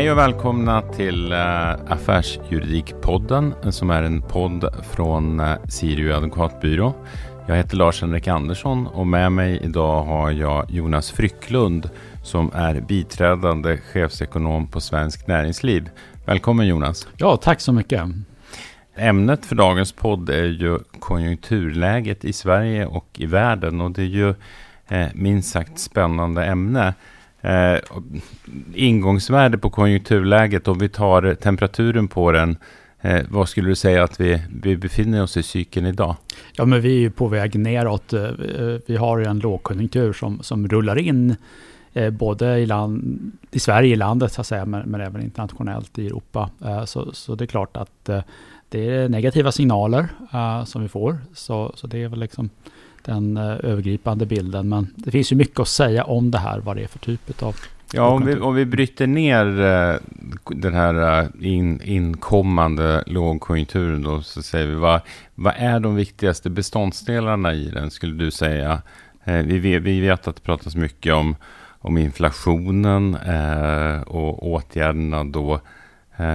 [0.00, 6.94] Hej och välkomna till uh, Affärsjuridikpodden som är en podd från uh, Sirio advokatbyrå.
[7.48, 11.90] Jag heter Lars-Henrik Andersson och med mig idag har jag Jonas Frycklund
[12.24, 15.90] som är biträdande chefsekonom på Svensk Näringsliv.
[16.26, 17.08] Välkommen Jonas.
[17.16, 18.02] Ja, tack så mycket.
[18.96, 24.06] Ämnet för dagens podd är ju konjunkturläget i Sverige och i världen och det är
[24.06, 24.34] ju
[24.88, 26.94] eh, minst sagt spännande ämne.
[27.40, 27.78] Eh,
[28.74, 32.56] ingångsvärde på konjunkturläget, om vi tar temperaturen på den,
[33.00, 36.16] eh, vad skulle du säga att vi, vi befinner oss i cykeln idag?
[36.52, 38.12] Ja, men vi är på väg neråt.
[38.12, 38.30] Eh,
[38.86, 41.36] vi har en lågkonjunktur som, som rullar in
[41.92, 45.98] eh, både i, land, i Sverige, i landet så att säga, men, men även internationellt
[45.98, 46.50] i Europa.
[46.64, 48.22] Eh, så, så det är klart att eh,
[48.68, 51.18] det är negativa signaler eh, som vi får.
[51.34, 52.50] Så, så det är väl liksom
[53.02, 54.68] den eh, övergripande bilden.
[54.68, 57.42] Men det finns ju mycket att säga om det här, vad det är för typ
[57.42, 57.56] av
[57.92, 60.00] Ja, om vi, om vi bryter ner uh,
[60.48, 65.00] den här uh, in, inkommande lågkonjunkturen då, så säger vi vad,
[65.34, 68.82] vad är de viktigaste beståndsdelarna i den, skulle du säga?
[69.24, 71.36] Vi, vet, vi vet att det pratas mycket om,
[71.78, 73.16] om inflationen
[74.06, 75.60] och åtgärderna då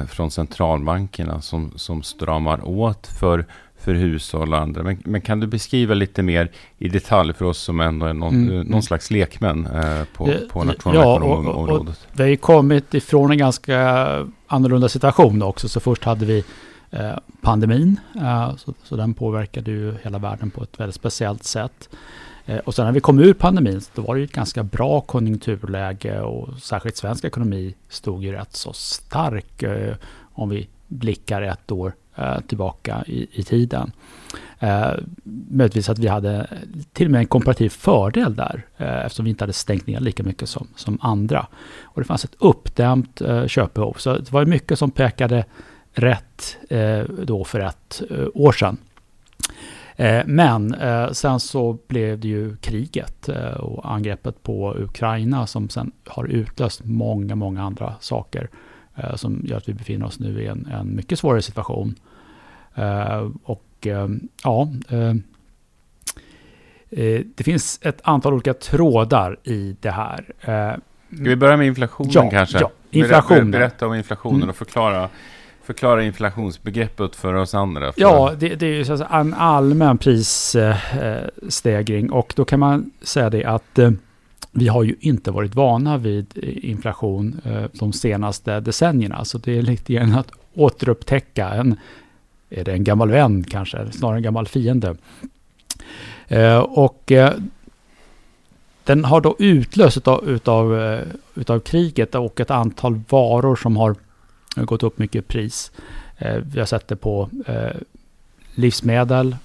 [0.07, 3.45] från centralbankerna som, som stramar åt för
[3.85, 4.83] för hushåll och andra.
[4.83, 8.35] Men, men, kan du beskriva lite mer i detalj för oss som ändå är någon,
[8.35, 8.55] mm.
[8.55, 8.81] någon mm.
[8.81, 11.99] slags lekmän eh, på, på nationalekonomområdet?
[12.01, 13.79] Ja, vi har ju kommit ifrån en ganska
[14.47, 15.69] annorlunda situation också.
[15.69, 16.43] Så först hade vi
[16.91, 21.89] eh, pandemin, eh, så, så, den påverkade ju hela världen på ett väldigt speciellt sätt.
[22.45, 26.21] Eh, och sen när vi kom ur pandemin, då var det ett ganska bra konjunkturläge
[26.21, 29.95] och särskilt svensk ekonomi stod ju rätt så stark eh,
[30.33, 33.91] om vi blickar ett år Eh, Eh, tillbaka i, i tiden.
[34.59, 34.91] Eh,
[35.49, 36.47] möjligtvis att vi hade
[36.93, 40.23] till och med en komparativ fördel där eh, eftersom vi inte hade stängt ner lika
[40.23, 41.47] mycket som, som andra.
[41.83, 43.93] Och det fanns ett uppdämt eh, köpbehov.
[43.97, 45.45] Så det var mycket som pekade
[45.91, 48.77] rätt eh, då för ett eh, år sedan.
[49.95, 55.69] Eh, men eh, sen så blev det ju kriget eh, och angreppet på Ukraina som
[55.69, 58.57] sen har utlöst många, många andra saker eh,
[59.15, 61.95] som gör att vi befinner oss nu i en, en mycket svårare situation.
[62.75, 64.07] Eh, och eh,
[64.43, 65.09] ja, eh,
[66.89, 70.25] eh, det finns ett antal olika trådar i det här.
[71.15, 72.59] Ska vi börja med inflationen ja, kanske?
[72.59, 73.51] Ja, inflationen.
[73.51, 74.49] Berätta om inflationen mm.
[74.49, 75.09] och förklara
[75.63, 77.93] Förklara inflationsbegreppet för oss andra.
[77.93, 78.01] För...
[78.01, 83.79] Ja, det, det är ju en allmän prisstegring och då kan man säga det att
[84.57, 89.25] vi har ju inte varit vana vid eh, inflation eh, de senaste decennierna.
[89.25, 91.75] Så det är lite grann att återupptäcka en,
[92.49, 94.95] är det en gammal vän kanske, snarare en gammal fiende.
[96.27, 97.11] Eh, och
[98.83, 100.99] den har då utlöst utav, utav,
[101.35, 103.95] utav kriget och ett antal varor som har
[104.55, 105.71] gått upp mycket i pris.
[106.43, 107.29] Vi har sett det på
[108.55, 109.35] livsmedel,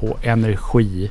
[0.00, 1.10] på energi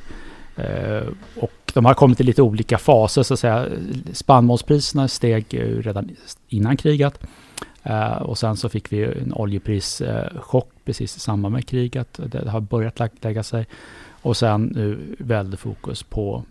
[0.60, 3.68] Eh, och de har kommit i lite olika faser så att säga.
[4.14, 6.10] Spannmålspriserna steg redan
[6.48, 7.20] innan kriget.
[7.84, 12.20] Eh, och sen så fick vi en oljeprischock precis i samband med kriget.
[12.26, 13.68] Det har börjat lä lägga sig.
[14.22, 16.44] Och sen nu väldigt fokus på,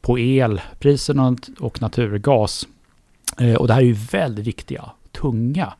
[0.00, 2.68] på elpriserna och naturgas.
[3.38, 5.72] Eh, och det här är ju väldigt viktiga, tunga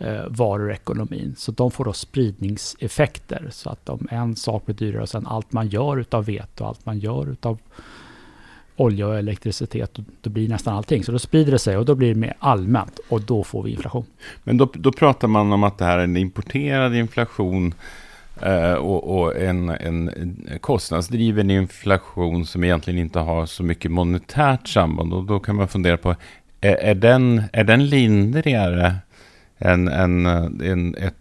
[0.00, 1.34] uh, varor i ekonomin.
[1.38, 3.48] Så de får då spridningseffekter.
[3.50, 6.68] Så att om en sak blir dyrare och sen allt man gör utav vete och
[6.68, 7.58] allt man gör utav
[8.76, 11.04] olja och elektricitet, då blir nästan allting.
[11.04, 13.70] Så då sprider det sig och då blir det mer allmänt och då får vi
[13.70, 14.04] inflation.
[14.44, 17.74] Men då, då pratar man om att det här är en importerad inflation
[18.42, 20.10] eh, och, och en, en,
[20.60, 25.14] kostnadsdriven inflation som egentligen inte har så mycket monetärt samband.
[25.14, 26.14] Och då kan man fundera på,
[26.60, 28.94] är, är, den, är den lindrigare
[29.58, 30.26] en, en,
[30.60, 31.14] en, ett,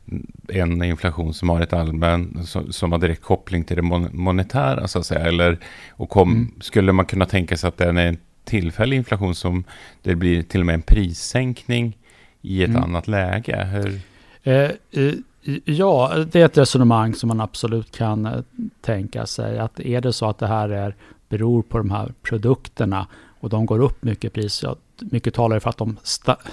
[0.48, 5.00] en inflation som har ett allmän, som, som har direkt koppling till det monetära så
[5.00, 5.26] att säga?
[5.26, 5.58] Eller,
[5.92, 6.52] och kom, mm.
[6.62, 9.64] skulle man kunna tänka sig att den är en tillfällig inflation som
[10.02, 11.98] det blir till och med en prissänkning
[12.42, 12.84] i ett mm.
[12.84, 13.68] annat läge?
[13.72, 14.00] Hur?
[14.44, 15.14] Eh, eh,
[15.66, 18.32] ja, det är ett resonemang som man absolut kan eh,
[18.82, 19.60] tänka sig.
[19.60, 20.96] Att är det så att det här är,
[21.30, 23.08] beror på de här produkterna
[23.44, 25.98] och de går upp mycket i pris, ja, mycket talar för att de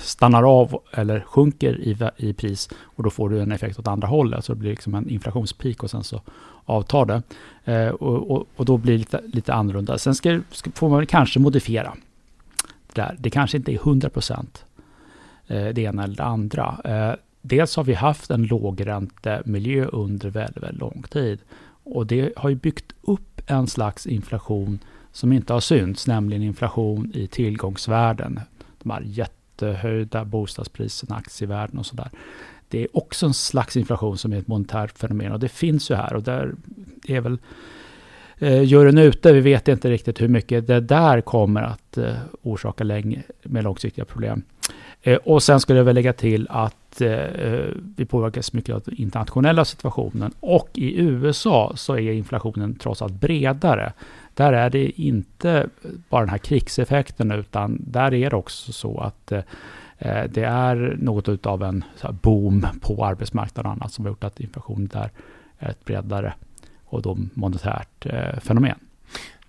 [0.01, 4.09] stannar av eller sjunker i, i pris och då får du en effekt åt andra
[4.09, 4.45] hållet.
[4.45, 6.23] Så det blir liksom en inflationspik och sen så
[6.65, 7.23] avtar det.
[7.73, 9.99] Eh, och, och, och, då blir det lite, lite annorlunda.
[9.99, 11.95] Sen ska, ska, får man kanske modifiera
[12.93, 13.17] det där.
[13.19, 14.65] Det kanske inte är 100 procent
[15.47, 16.81] eh, det ena eller det andra.
[16.85, 21.39] Eh, dels har vi haft en lågräntemiljö under väldigt, väldigt lång tid.
[21.85, 24.79] Och det har ju byggt upp en slags inflation
[25.13, 28.41] som inte har synts, nämligen inflation i tillgångsvärden.
[28.83, 32.11] De här jättehöjda bostadspriserna, aktievärden och sådär.
[32.69, 35.95] Det är också en slags inflation som är ett monetärt fenomen och det finns ju
[35.95, 36.55] här och där
[37.07, 37.39] är väl
[38.39, 39.33] eh, juryn ute.
[39.33, 44.05] Vi vet inte riktigt hur mycket det där kommer att eh, orsaka länge med långsiktiga
[44.05, 44.43] problem.
[45.03, 48.83] Eh, och sen skulle jag väl lägga till att eh, eh, vi påverkas mycket av
[48.85, 53.93] den internationella situationen och i USA så är inflationen trots allt bredare.
[54.35, 55.69] Där är det inte
[56.09, 59.43] bara den här krigseffekten utan där är det också så att eh,
[60.29, 61.85] det är något av en
[62.23, 65.11] boom på arbetsmarknaden och annat som har gjort att inflationen där
[65.59, 66.35] är ett bredare
[66.85, 68.79] och då monetärt eh, fenomen.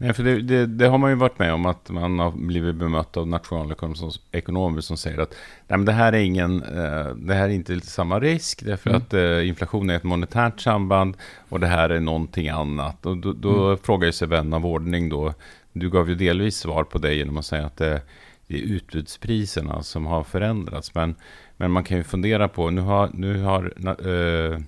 [0.03, 2.75] Nej, för det, det, det, har man ju varit med om att man har blivit
[2.75, 5.29] bemött av nationalekonomer som säger att
[5.67, 9.01] Nej, men det, här är ingen, eh, det här är inte samma risk därför mm.
[9.01, 11.17] att eh, inflation är ett monetärt samband
[11.49, 13.05] och det här är någonting annat.
[13.05, 13.77] Och då, då mm.
[13.77, 15.33] frågar sig vän av ordning då,
[15.73, 18.01] du gav ju delvis svar på det genom att säga att det,
[18.47, 20.95] det är utbudspriserna som har förändrats.
[20.95, 21.15] Men,
[21.57, 23.73] men man kan ju fundera på, nu har, nu har
[24.07, 24.59] eh, Eh,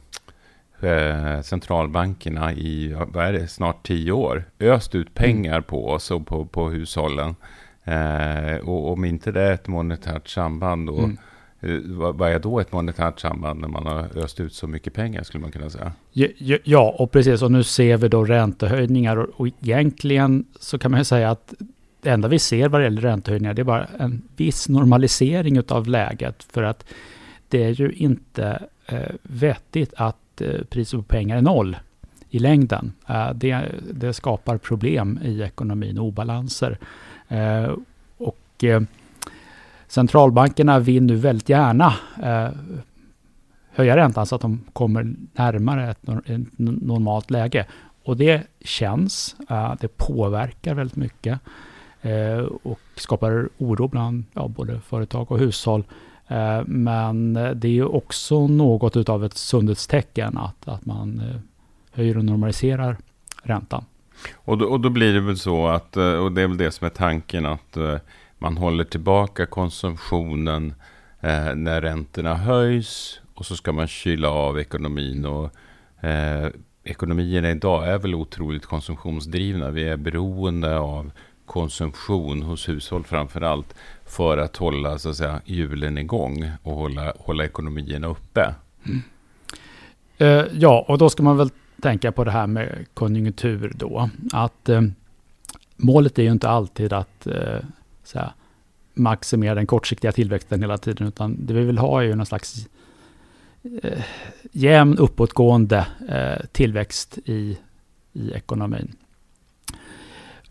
[1.44, 5.64] centralbankerna i vad är det, snart tio år öst ut pengar mm.
[5.64, 7.36] på oss och på, på hushållen.
[7.84, 11.18] Eh, och om inte det är ett monetärt samband, då, mm.
[11.60, 14.94] eh, vad, vad, är då ett monetärt samband när man har öst ut så mycket
[14.94, 15.92] pengar skulle man kunna säga?
[16.12, 17.42] Ja, ja och precis.
[17.42, 21.54] Och nu ser vi då räntehöjningar och, och egentligen så kan man ju säga att
[22.02, 25.88] det enda vi ser vad det gäller räntehöjningar det är bara en viss normalisering av
[25.88, 26.44] läget.
[26.44, 26.86] För att
[27.48, 31.78] det är ju inte eh, vettigt att att eh, priset på pengar är noll
[32.30, 32.94] i längden.
[33.08, 36.78] Eh, det, det skapar problem i ekonomin, obalanser.
[37.28, 37.72] Eh,
[38.18, 38.64] och
[39.88, 41.94] centralbankerna vill nu väldigt gärna
[43.70, 46.00] höja räntan så att de kommer närmare ett,
[46.58, 47.66] normalt läge.
[48.04, 49.36] Och det känns,
[49.80, 51.40] det påverkar väldigt mycket
[52.64, 55.84] och skapar oro bland ja, både företag och hushåll.
[56.28, 61.36] Eh, men det är ju också något utav ett sundhetstecken att, att man eh,
[61.92, 62.98] höjer och normaliserar
[63.44, 63.86] räntan.
[64.36, 66.72] Och då, och då blir det väl så att, eh, och det är väl det
[66.72, 67.78] som är tanken, att
[68.38, 70.74] man håller tillbaka konsumtionen
[71.56, 75.26] när räntorna höjs och så ska man kyla av ekonomin.
[75.26, 75.52] Och,
[76.06, 76.50] eh,
[76.84, 79.72] ekonomierna idag är väl otroligt konsumtionsdrivna.
[79.72, 81.12] Vi är beroende av
[81.46, 83.76] konsumtion hos hushåll framför allt
[84.06, 88.56] för att hålla så att säga, hjulen igång och hålla, hålla ekonomierna uppe.
[88.84, 89.02] Mm.
[90.18, 91.50] Eh, ja, och då ska man väl
[91.82, 94.10] tänka på det här med konjunktur då.
[94.32, 94.82] Att eh,
[95.78, 97.60] målet är ju inte alltid att eh,
[98.04, 98.34] så här,
[98.94, 102.68] maximera den kortsiktiga tillväxten hela tiden, utan det vi vill ha är ju någon slags
[103.84, 104.04] eh,
[104.52, 107.58] jämn uppåtgående eh, tillväxt i,
[108.14, 108.96] i ekonomin.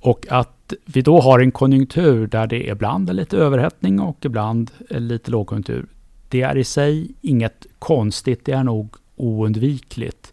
[0.02, 4.70] Och att vi då har en konjunktur där det ibland är lite överhettning och ibland
[4.90, 5.86] är lite lågkonjunktur.
[6.28, 10.32] Det är i sig inget konstigt, det är nog oundvikligt.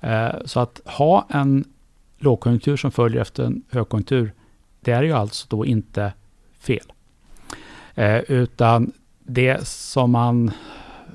[0.00, 1.64] Eh, så att ha en
[2.18, 4.32] lågkonjunktur som följer efter en högkonjunktur,
[4.80, 6.12] det är ju alltså då inte
[6.58, 6.92] fel.
[7.94, 10.50] Eh, utan det som man,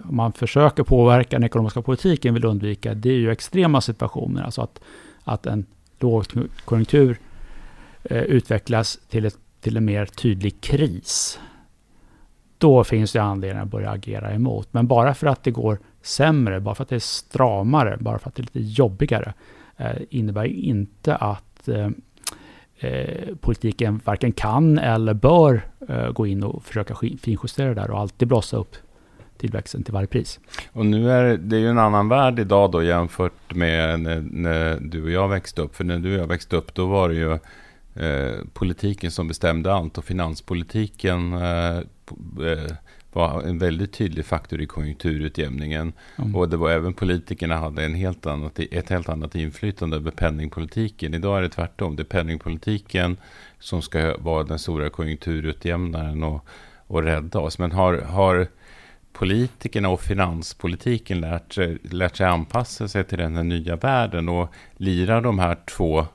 [0.09, 4.43] om man försöker påverka den ekonomiska politiken, vill undvika, det är ju extrema situationer.
[4.43, 4.79] Alltså att,
[5.23, 5.65] att en
[5.99, 7.19] lågkonjunktur
[8.11, 11.39] Eh, utvecklas till, ett, till en mer tydlig kris,
[12.57, 14.67] då finns det anledning att börja agera emot.
[14.71, 18.29] Men bara för att det går sämre, bara för att det är stramare, bara för
[18.29, 19.33] att det är lite jobbigare,
[19.77, 21.89] eh, innebär inte att eh,
[22.79, 27.99] eh politiken varken kan eller bör eh, gå in och försöka finjustera det där och
[27.99, 28.75] alltid blossa upp
[29.37, 30.39] tillväxten till varje pris.
[30.71, 34.79] Och nu är det är ju en annan värld idag då jämfört med när, när,
[34.79, 35.75] du och jag växte upp.
[35.75, 37.39] För när du och jag växte upp då var det ju
[37.99, 42.75] Eh, politiken som bestämde allt och finanspolitiken eh, eh,
[43.13, 45.93] var en väldigt tydlig faktor i konjunkturutjämningen.
[46.17, 46.35] Mm.
[46.35, 51.13] Och det var även politikerna hade en helt annat, ett helt annat inflytande över penningpolitiken.
[51.13, 51.95] Idag är det tvärtom.
[51.95, 53.17] Det är penningpolitiken
[53.59, 56.45] som ska vara den stora konjunkturutjämnaren och,
[56.87, 57.59] och rädda oss.
[57.59, 58.47] Men har, har
[59.13, 64.53] politikerna och finanspolitiken lärt sig, lärt sig anpassa sig till den här nya världen och
[64.77, 66.05] lirar de här två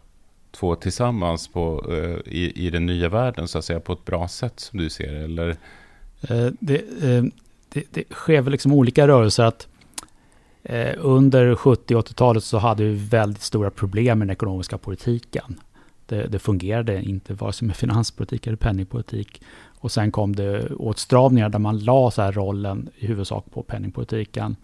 [0.54, 4.28] två tillsammans på, eh, i, i den nya världen så att säga på ett bra
[4.28, 5.48] sätt som du ser eller?
[6.28, 7.24] Eh, det, eh,
[7.68, 9.68] det, det sker väl liksom olika rörelser att
[10.98, 15.60] under 70 80-talet så hade vi väldigt stora problem med den ekonomiska politiken.
[16.06, 19.42] Det, det fungerade inte vare sig med finanspolitik eller penningpolitik.
[19.78, 24.56] Och sen kom det åtstramningar där man la så här rollen i huvudsak på penningpolitiken.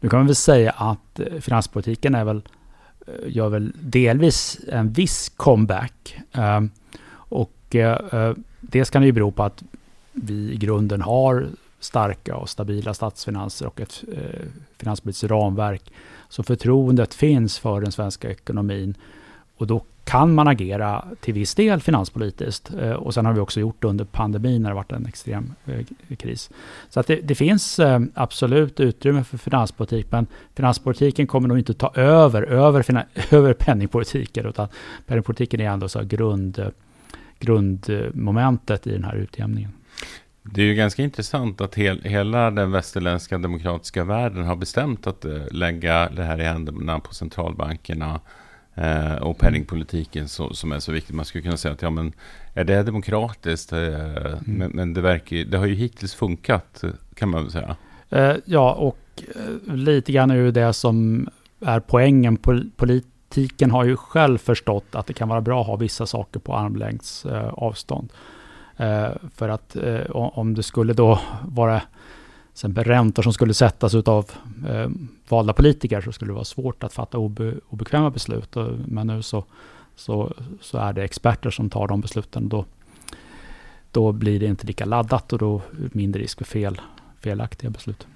[0.00, 2.59] Nu kan man väl säga att finanspolitiken är väl Eh,
[3.06, 6.18] Eh, gör väl delvis en viss comeback.
[6.32, 6.70] Ehm,
[7.12, 9.62] och eh, eh, det ska ju bero på att
[10.12, 11.46] vi i grunden har
[11.80, 15.92] starka och stabila statsfinanser och ett eh, finanspolitiskt ramverk.
[16.28, 18.94] Så förtroendet finns för den svenska ekonomin
[19.56, 22.70] och då kan man agera till viss del finanspolitiskt.
[22.80, 25.54] Eh, och sen har vi också gjort det under pandemin när det varit en extrem
[25.66, 26.50] eh, kris.
[26.88, 31.74] Så att det, det finns eh, absolut utrymme för finanspolitik, men finanspolitiken kommer nog inte
[31.74, 34.68] ta över, över, över penningpolitiken, utan
[35.06, 36.72] penningpolitiken är ändå så grund,
[37.38, 39.72] grundmomentet i den här utjämningen.
[40.42, 45.24] Det är ju ganska intressant att hel, hela den västerländska demokratiska världen har bestämt att
[45.50, 48.20] lägga det här i händerna på centralbankerna
[48.74, 51.14] eh, och penningpolitiken så, som är så viktig.
[51.14, 52.12] Man skulle kunna säga att ja, men
[52.54, 53.72] är det demokratiskt?
[53.72, 54.38] Eh, mm.
[54.44, 56.84] men, men, det, verkar, det har ju hittills funkat,
[57.14, 57.76] kan man väl säga.
[58.10, 61.28] Eh, ja, och eh, lite grann är ju det som
[61.60, 62.36] är poängen.
[62.36, 66.40] Pol politiken har ju själv förstått att det kan vara bra att ha vissa saker
[66.40, 68.12] på armlängds eh, avstånd.
[68.76, 69.76] Eh, för att
[70.12, 71.82] om det skulle då vara
[72.60, 74.30] exempel räntor som skulle sättas av
[74.68, 74.90] eh,
[75.28, 78.56] valda politiker så skulle det vara svårt att fatta obe, obekväma beslut.
[78.86, 79.44] Men nu så,
[79.96, 82.48] så, så är det experter som tar de besluten.
[82.48, 82.64] Då,
[83.92, 85.62] då blir det inte lika laddat och då
[85.92, 86.80] mindre risk för fel,
[87.20, 88.06] felaktiga beslut.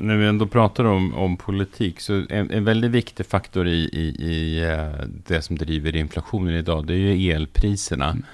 [0.00, 4.24] När vi ändå pratar om, om politik, så en, en väldigt viktig faktor i, i,
[4.32, 8.10] i eh, det som driver inflationen idag, det är ju elpriserna.
[8.10, 8.24] Mm.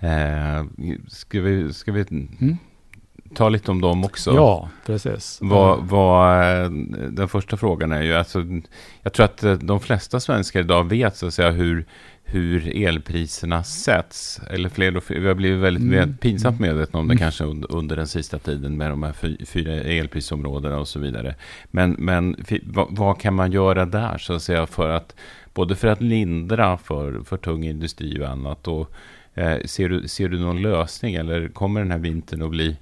[0.00, 0.66] Eh,
[1.08, 2.58] ska vi, ska vi mm
[3.38, 4.34] ta lite om dem också.
[4.34, 5.38] Ja, precis.
[5.42, 6.42] Vad, vad,
[7.10, 8.44] den första frågan är ju, alltså,
[9.02, 11.84] jag tror att de flesta svenskar idag vet så att säga hur,
[12.24, 14.40] hur elpriserna sätts.
[14.50, 16.16] Eller fler fler, vi har blivit väldigt mm.
[16.16, 17.18] pinsamt medvetna om det mm.
[17.18, 21.34] kanske under, under, den sista tiden med de här fyra elprisområdena och så vidare.
[21.70, 25.14] Men, men vad, vad, kan man göra där så att säga för att
[25.54, 28.92] både för att lindra för, för tung industri och annat och
[29.34, 32.76] eh, ser, du, ser du någon lösning eller kommer den här vintern att bli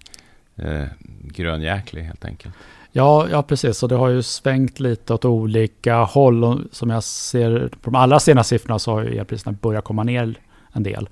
[0.57, 0.85] eh,
[1.23, 2.55] grönjäklig helt enkelt.
[2.93, 3.83] Ja, ja, precis.
[3.83, 6.45] Och det har ju svängt lite åt olika håll.
[6.45, 10.03] Och som jag ser på de allra senaste siffrorna så har ju elpriserna börjat komma
[10.03, 10.35] ner
[10.73, 11.09] en del.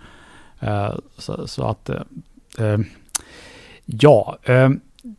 [0.61, 2.01] Eh, så, så, att, eh,
[2.59, 2.79] eh,
[3.85, 4.39] ja,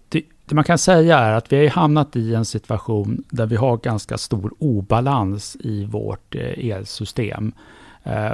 [0.10, 3.56] det, det, man kan säga är att vi har hamnat i en situation där vi
[3.56, 7.52] har ganska stor obalans i vårt elsystem.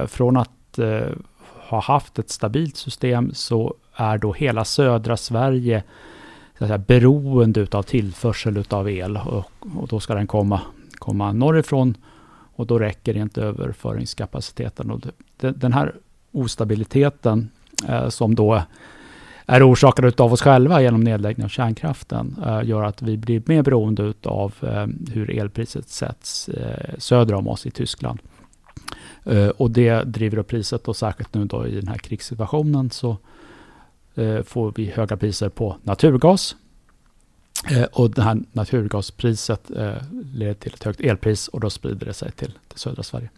[0.07, 0.79] från att
[1.71, 5.83] har haft ett stabilt system så är då hela södra Sverige
[6.59, 9.45] så säga, beroende av tillförsel av el och,
[9.77, 10.61] och, då ska den komma,
[10.95, 11.97] komma norrifrån
[12.55, 14.91] och då räcker inte överföringskapaciteten.
[14.91, 15.01] Och
[15.37, 15.95] det, den här
[16.31, 17.49] ostabiliteten
[17.87, 18.61] eh, som då
[19.45, 23.63] är orsakad av oss själva genom nedläggning av kärnkraften eh, gör att vi blir mer
[23.63, 28.19] beroende av eh, hur elpriset sätts eh, söder om oss i Tyskland.
[29.25, 33.17] Eh, och det driver upp priset och särskilt nu då i den här krigssituationen så
[34.15, 36.55] eh, får vi höga priser på naturgas.
[37.71, 39.71] Eh, och det här naturgaspriset
[40.33, 43.29] leder till ett högt elpris och då sprider det sig till, till södra Sverige.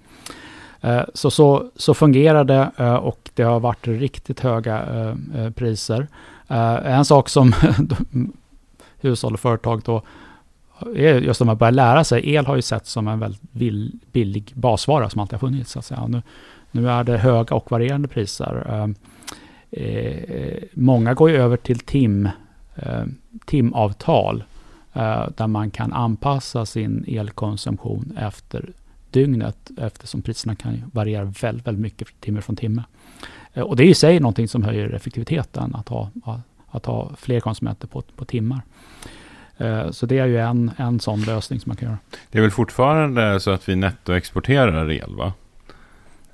[1.13, 5.17] Så, så, så fungerar det och det har varit riktigt höga
[5.55, 6.07] priser.
[6.83, 7.53] En sak som
[9.01, 10.03] hushåll och företag då
[10.95, 12.33] just att man börjar lära sig.
[12.33, 15.71] El har ju sett som en väldigt billig basvara som alltid har funnits.
[15.71, 16.07] Så att säga.
[16.07, 16.21] Nu,
[16.71, 18.67] nu är det höga och varierande priser.
[18.69, 18.95] Ehm,
[19.71, 22.29] eh, många går ju över till tim,
[22.75, 23.03] eh,
[23.45, 24.43] timavtal
[24.93, 28.69] eh, där man kan anpassa sin elkonsumtion efter
[29.11, 32.83] dygnet eftersom priserna kan variera väldigt, väldigt mycket timme från timme.
[33.53, 36.09] Eh, och det är i sig någonting som höjer effektiviteten att ha,
[36.69, 38.61] att ha fler konsumenter på, på timmar.
[39.57, 41.97] Eh, så det är ju en, en sån lösning som man kan göra.
[42.31, 45.33] Det är väl fortfarande så att vi nettoexporterar el va?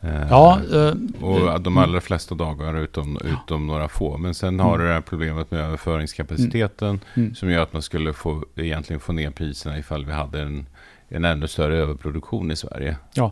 [0.01, 4.17] Eh, ja, eh, och de allra flesta dagar utom, utom några få.
[4.17, 4.79] Men sen har mm.
[4.79, 7.01] du det här problemet med överföringskapaciteten mm.
[7.15, 7.35] mm.
[7.35, 10.65] som gör att man skulle få, egentligen få ner priserna ifall vi hade en,
[11.09, 12.97] en ännu större överproduktion i Sverige.
[13.13, 13.31] Ja,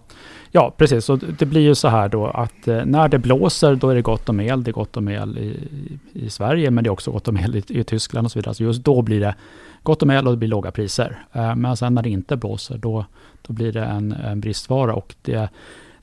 [0.52, 1.10] ja precis.
[1.10, 4.02] Och det blir ju så här då att eh, när det blåser då är det
[4.02, 4.64] gott om el.
[4.64, 5.70] Det är gott om el i,
[6.14, 8.54] i Sverige men det är också gott om el i, i Tyskland och så vidare.
[8.54, 9.36] Så just då blir det
[9.84, 11.24] gott om el och det blir låga priser.
[11.34, 13.06] Eh, men sen när det inte blåser då,
[13.42, 15.50] då blir det en, en bristvara och det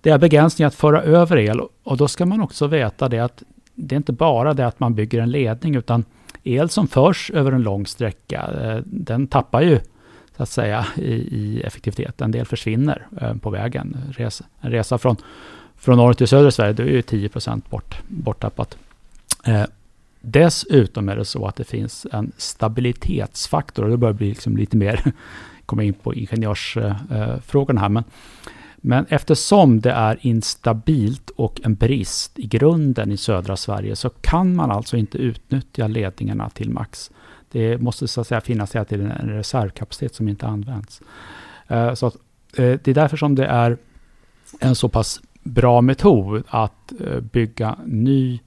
[0.04, 3.42] det är begränsningar att föra över el och då ska man också veta det att
[3.74, 6.04] det är inte bara det att man bygger en ledning utan
[6.42, 9.80] el som förs över en lång sträcka, eh, den tappar ju
[10.36, 12.20] så att säga i, i effektivitet.
[12.20, 13.96] En del försvinner eh, på vägen.
[14.16, 15.16] Res, en resa från,
[15.76, 17.30] från norr till söder i Sverige, det är ju 10
[17.70, 18.76] bort, borttappat.
[19.44, 19.64] Eh,
[20.20, 24.76] dessutom är det så att det finns en stabilitetsfaktor och det börjar bli liksom lite
[24.76, 25.12] mer,
[25.66, 28.04] komma in på ingenjörsfrågorna här, men
[28.86, 34.54] Men eftersom det är instabilt och en brist i grunden i södra Sverige så kan
[34.54, 37.10] man alltså inte utnyttja ledningarna till max.
[37.54, 41.02] Det måste så att säga finnas hela tiden en reservkapacitet som inte används.
[41.68, 42.14] Eh, så att,
[42.56, 43.76] eh, det är därför som det är
[44.60, 48.40] en så pass bra metod att eh, bygga ny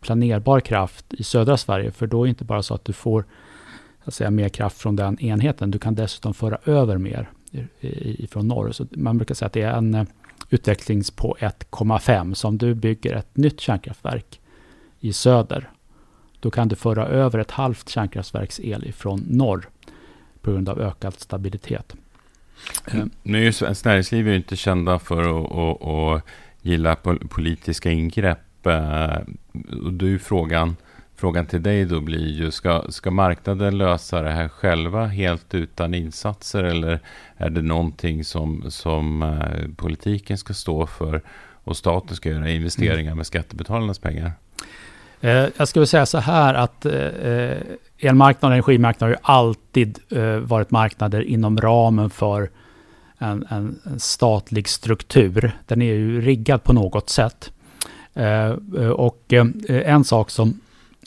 [0.00, 1.90] planerbar kraft i södra Sverige.
[1.90, 3.24] För då är det inte bara så att du får
[4.04, 5.70] att säga, mer kraft från den enheten.
[5.70, 7.30] Du kan dessutom föra över mer
[8.30, 8.72] från norr.
[8.72, 10.06] Så man brukar säga att det är en
[10.50, 12.34] utvecklings på 1,5.
[12.34, 14.40] Så om du bygger ett nytt kärnkraftverk
[15.00, 15.70] i söder
[16.40, 19.68] då kan du föra över ett halvt kärnkraftverks el ifrån norr
[20.42, 21.94] på grund av ökad stabilitet.
[22.92, 23.10] Mm.
[23.22, 26.24] Nu är ju Svenskt Näringsliv inte kända för att, att, att
[26.62, 26.96] gilla
[27.28, 28.66] politiska ingrepp.
[28.66, 29.16] Eh,
[29.84, 30.76] och är frågan,
[31.16, 35.94] frågan till dig då blir ju, ska, ska marknaden lösa det här själva helt utan
[35.94, 36.64] insatser?
[36.64, 37.00] Eller
[37.36, 41.22] är det någonting som, som eh, politiken ska stå för
[41.64, 44.32] och staten ska göra investeringar med skattebetalarnas pengar?
[45.20, 47.62] Eh, jag skulle säga så här att eh, eh,
[47.98, 49.98] elmarknaden och energimarknaden har ju alltid
[50.42, 52.50] varit marknader inom ramen för
[53.18, 55.52] en, en, en, statlig struktur.
[55.66, 57.52] Den är ju riggad på något sätt.
[58.94, 59.32] och
[59.68, 60.60] en sak som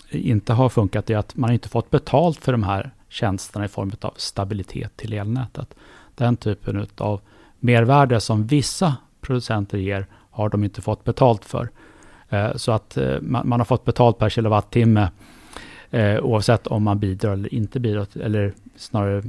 [0.10, 3.92] inte har funkat är att man inte fått betalt för de här tjänsterna i form
[4.02, 5.74] av stabilitet till elnätet.
[6.16, 7.22] Den typen av
[7.60, 11.70] mervärde som vissa producenter ger har de inte fått betalt för.
[12.32, 15.10] Eh, så att eh, man har fått betalt per kilowattimme
[15.92, 19.24] eh, oavsett om man bidrar eller inte bidrar, eller snarare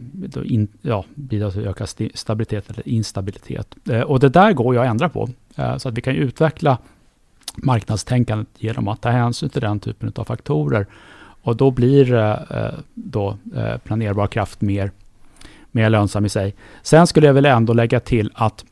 [0.45, 3.75] in, ja, bidrar till ökad stabilitet eller instabilitet.
[4.07, 5.29] Och det där går ju att ändra på.
[5.79, 6.79] Så att vi kan utveckla
[7.57, 10.87] marknadstänkandet genom att ta hänsyn till den typen av faktorer.
[11.43, 12.39] Och då blir
[12.95, 13.37] då
[13.85, 14.91] planerbar kraft mer,
[15.71, 16.55] mer lönsam i sig.
[16.83, 18.65] Sen skulle jag vilja ändå lägga till att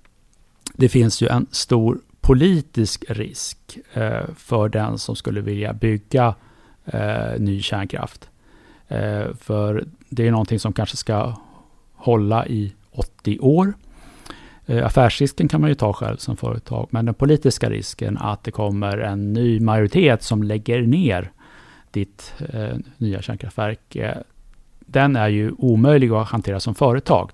[0.75, 1.99] det finns ju en stor
[2.31, 6.35] politisk risk eh, för den som skulle vilja bygga
[6.85, 8.31] eh, ny kärnkraft.
[8.89, 11.35] Eh, för det är någonting som kanske ska
[11.95, 13.73] hålla i 80 år.
[14.67, 18.51] Eh, affärsrisken kan man ju ta själv som företag, men den politiska risken att det
[18.51, 21.33] kommer en ny majoritet som lägger ner
[21.91, 24.17] ditt eh, nya kärnkraftverk, eh,
[24.81, 27.31] den är ju omöjlig att hantera som företag.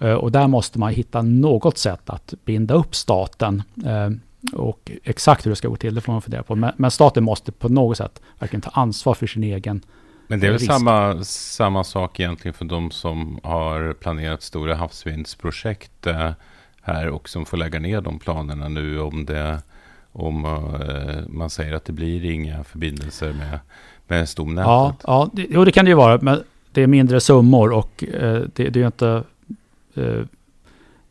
[0.00, 3.62] Eh, och där måste man hitta något sätt att binda upp staten.
[3.86, 4.10] Eh,
[4.52, 6.72] Eh, och exakt hur det ska gå till, det får man fundera på.
[6.76, 9.82] Men, staten måste på något sätt verkligen ta ansvar för sin egen
[10.26, 16.06] Men det är väl samma, samma sak egentligen för de som har planerat stora havsvindsprojekt
[16.06, 16.30] eh,
[16.82, 19.62] här och som får lägga ner de planerna nu om det
[20.12, 20.40] om
[21.28, 23.58] man säger att det blir inga förbindelser med,
[24.08, 24.66] med stomnätet.
[24.66, 27.90] Ja, ja det, jo, det kan det ju vara, men det är mindre summor och
[27.98, 29.24] det, det är ju inte
[29.94, 30.22] eh,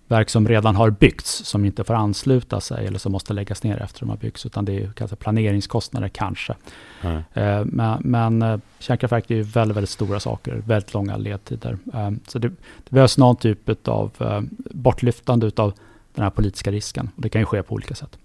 [0.10, 3.82] verk som redan har byggts, som inte får ansluta sig eller som måste läggas ner
[3.82, 6.56] efter de har byggts, utan det är kanske planeringskostnader kanske.
[7.02, 7.18] Mm.
[7.34, 11.78] Eh, men, men eh, kärnkraftverk är ju väldigt, väldigt stora saker, väldigt långa ledtider.
[11.94, 14.42] Eh, så det, det behövs någon typ av eh,
[14.72, 15.74] bortlyftande av
[16.16, 17.10] den här politiska risken.
[17.16, 18.18] Och det kan ju ske på olika sätt.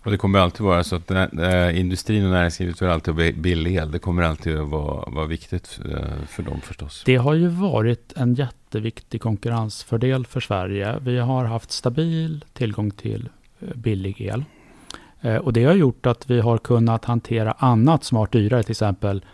[0.00, 3.76] Och det kommer alltid vara så att eh, industrin och näringslivet vill alltid ha billig
[3.76, 3.90] el.
[3.90, 7.02] Det kommer alltid att vara, vara viktigt för, för dem förstås.
[7.06, 10.98] Det har ju varit en jätteviktig konkurrensfördel för Sverige.
[11.00, 13.28] Vi har haft stabil tillgång till
[13.60, 14.44] eh, billig el.
[15.20, 18.70] Eh, och det har gjort att vi har kunnat hantera annat som varit dyrare, till
[18.70, 19.24] exempel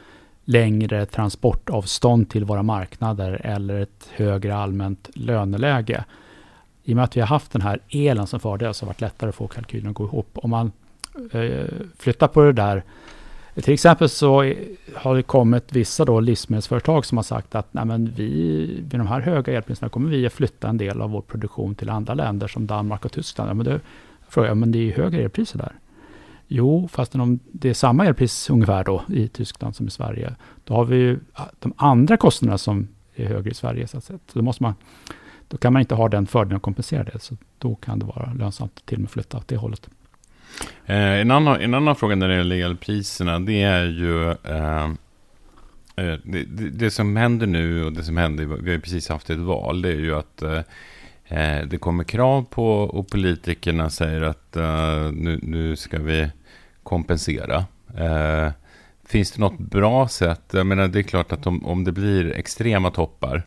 [0.44, 6.04] längre transportavstånd till våra marknader eller ett högre allmänt löneläge
[6.84, 8.92] i och med att vi har haft den här elen som fördel så har det
[8.94, 10.30] varit lättare att få kalkylen att gå ihop.
[10.34, 10.72] Om man
[11.32, 11.66] eh,
[11.98, 12.82] flyttar på det där,
[13.54, 14.54] till exempel så
[14.94, 19.06] har det kommit vissa då livsmedelsföretag som har sagt att Nej, men vi, vid de
[19.06, 22.48] här höga elpriserna kommer vi att flytta en del av vår produktion till andra länder
[22.48, 23.50] som Danmark och Tyskland.
[23.50, 23.80] Ja, men det,
[24.28, 25.72] frågar jag, men det är ju högre elpriser där.
[26.48, 30.74] Jo, fast om det är samma elpris ungefär då i Tyskland som i Sverige, då
[30.74, 33.86] har vi ju ah, de andra kostnaderna som är högre i Sverige.
[33.86, 34.74] Så, att, så då måste man
[35.52, 37.18] då kan man inte ha den fördelen att kompensera det.
[37.18, 39.88] Så då kan det vara lönsamt till och med flytta åt det hållet.
[40.86, 44.84] Eh, en, annan, en annan fråga när det gäller elpriserna, det är ju eh,
[45.96, 49.08] eh, det, det, det, som händer nu och det som händer, vi har ju precis
[49.08, 50.60] haft ett val, det är ju att eh,
[51.24, 56.30] eh det kommer krav på och politikerna säger att eh, nu, nu ska vi
[56.82, 57.64] kompensera.
[57.98, 58.52] Eh,
[59.06, 60.42] finns det något bra sätt?
[60.52, 63.42] Jag menar, det är klart att om, om det blir extrema toppar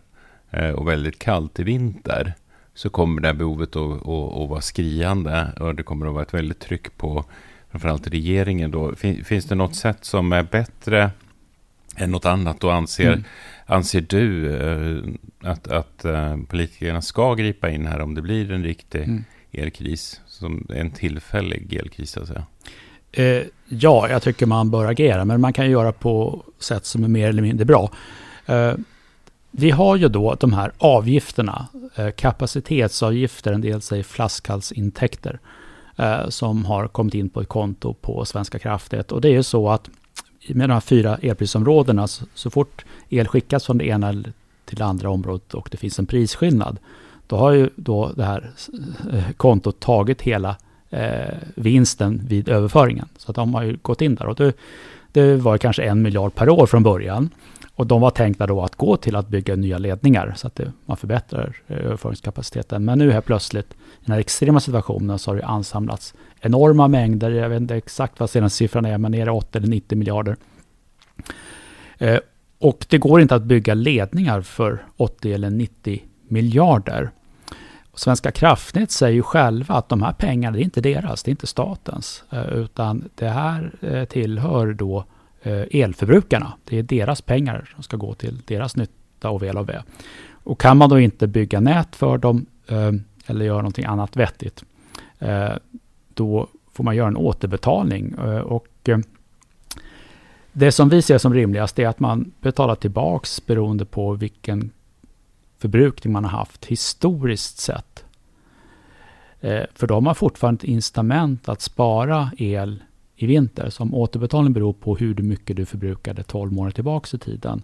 [0.75, 2.33] och väldigt kallt i vinter
[2.73, 6.23] så kommer det här behovet att, att, att vara skriande och det kommer att vara
[6.23, 7.25] ett väldigt tryck på
[7.71, 8.95] framförallt regeringen då.
[9.23, 11.11] Finns det något sätt som är bättre
[11.95, 13.23] än något annat och anser, mm.
[13.65, 15.03] anser du eh,
[15.51, 19.23] att, att eh, politikerna ska gripa in här om det blir en riktig mm.
[19.51, 22.45] elkris, som en tillfällig elkris så att säga?
[23.11, 27.07] Eh, ja, jag tycker man bör agera, men man kan göra på sätt som är
[27.07, 27.91] mer eller mindre bra.
[28.45, 28.73] Eh,
[29.57, 35.39] vi har ju då de här avgifterna, eh, kapacitetsavgifter, en del säger flaskhalsintäkter,
[35.95, 39.11] eh, som har kommit in på ett konto på Svenska kraftnät.
[39.11, 39.89] Och det är ju så att
[40.47, 44.23] med de här fyra elprisområdena, så, fort el skickas från det ena
[44.65, 46.77] till det andra området och det finns en prisskillnad,
[47.27, 48.51] då har ju då det här
[49.13, 50.55] eh, kontot tagit hela
[51.55, 53.07] vinsten vid överföringen.
[53.17, 54.25] Så att de har ju gått in där.
[54.25, 54.53] Och det,
[55.11, 57.29] det var kanske en miljard per år från början.
[57.75, 60.71] Och de var tänkta då att gå till att bygga nya ledningar så att det,
[60.85, 62.85] man förbättrar eh, överföringskapaciteten.
[62.85, 67.31] Men nu här plötsligt, i den här extrema situationen, så har det ansamlats enorma mängder.
[67.31, 70.37] Jag vet inte exakt vad senaste siffran är, men nere 80 eller 90 miljarder.
[71.97, 72.19] Eh,
[72.59, 77.11] och det går inte att bygga ledningar för 80 eller 90 miljarder.
[77.93, 81.31] Svenska kraftnät säger ju själva att de här pengarna, det är inte deras, det är
[81.31, 82.23] inte statens.
[82.29, 85.03] Eh, utan det här eh, tillhör då eh,
[85.45, 86.53] Eh, elförbrukarna.
[86.63, 89.81] Det är deras pengar som ska gå till deras nytta och väl och ve.
[90.31, 92.91] Och kan man då inte bygga nät för dem eh,
[93.27, 94.63] eller göra någonting annat vettigt,
[95.19, 95.51] eh,
[96.13, 98.15] då får man göra en återbetalning.
[98.43, 98.89] Och
[100.51, 104.71] det som vi ser som rimligast är att man betalar tillbaks beroende på vilken
[105.57, 108.05] förbrukning man har haft historiskt sett.
[109.73, 112.83] För de har fortfarande ett incitament att spara el
[113.15, 113.69] i vinter.
[113.69, 117.61] Som återbetalning beror på hur mycket du förbrukade 12 månader tillbaka i tiden.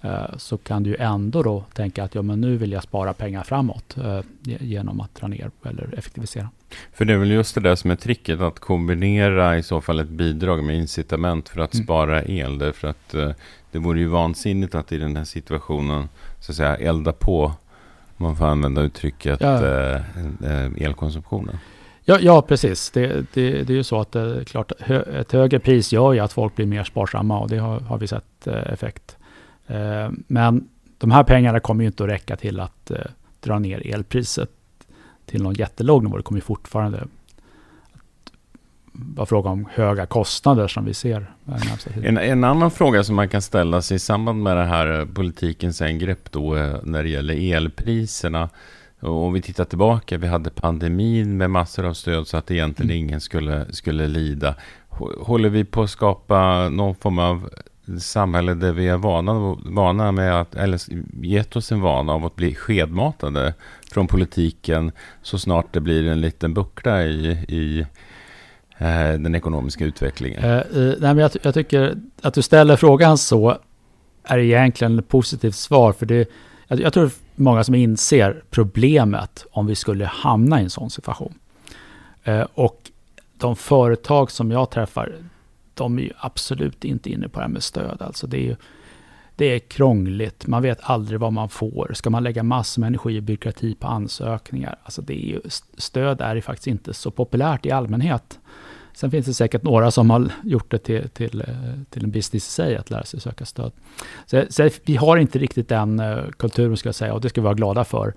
[0.00, 3.42] Eh, så kan du ändå då tänka att ja, men nu vill jag spara pengar
[3.42, 6.48] framåt eh, genom att dra ner eller effektivisera.
[6.92, 10.00] För det är väl just det där som är tricket, att kombinera i så fall
[10.00, 11.84] ett bidrag med incitament för att mm.
[11.84, 12.58] spara el.
[12.58, 13.14] Därför att
[13.72, 16.08] det vore ju vansinnigt att i den här situationen
[16.40, 17.44] så att säga, elda på,
[18.16, 19.66] om man får använda uttrycket, ja.
[19.66, 20.00] eh,
[20.44, 21.56] eh elkonsumtionen.
[22.04, 22.90] Ja, ja precis.
[22.90, 26.32] Det, det, det är ju så att det, klart, ett högre pris gör ju att
[26.32, 29.16] folk blir mer sparsamma och det har, har vi sett eh, effekt.
[29.66, 32.96] Eh, men de här pengarna kommer ju inte att räcka till att eh,
[33.40, 34.50] dra ner elpriset
[35.26, 36.16] till någon jättelåg nivå.
[36.16, 37.04] Det kommer ju fortfarande
[38.92, 41.32] vara fråga om höga kostnader som vi ser.
[42.04, 45.06] En, en, annan fråga som man kan ställa sig i samband med det här eh,
[45.06, 48.48] politikens ingrepp då eh, när det gäller elpriserna.
[49.02, 52.90] Och om vi tittar tillbaka, vi hade pandemin med massor av stöd så att egentligen
[52.90, 53.04] mm.
[53.04, 54.54] ingen skulle, skulle lida.
[55.20, 57.50] Håller vi på att skapa någon form av
[57.98, 60.80] samhälle där vi är vana, vana med att, eller
[61.24, 63.54] gett oss en vana av att bli skedmatade
[63.92, 67.86] från politiken så snart det blir en liten buckla i, i
[68.82, 70.44] Eh, den ekonomiska utvecklingen?
[70.44, 73.58] Eh, nej, men jag, jag, tycker att du ställer frågan så
[74.24, 75.92] är egentligen ett positivt svar.
[75.92, 76.30] För det,
[76.68, 81.34] jag, jag tror många som inser problemet om vi skulle hamna i en sån situation.
[82.24, 82.90] Eh, och
[83.38, 85.14] de företag som jag träffar,
[85.74, 88.02] de är ju absolut inte inne på det här med stöd.
[88.02, 88.56] Alltså det är ju,
[89.36, 91.90] det är krångligt, man vet aldrig vad man får.
[91.94, 94.76] Ska man lägga massor med energi och byråkrati på ansökningar?
[94.82, 95.40] Alltså det är ju,
[95.76, 98.38] stöd är ju faktiskt inte så populärt i allmänhet.
[98.94, 101.46] Sen finns det säkert några som har gjort det till, till, eh,
[101.90, 103.72] till en business i sig, att lära sig söka stöd.
[104.26, 107.40] Så, så vi har inte riktigt den eh, kulturen, ska jag säga, och det ska
[107.40, 108.14] vi vara glada för.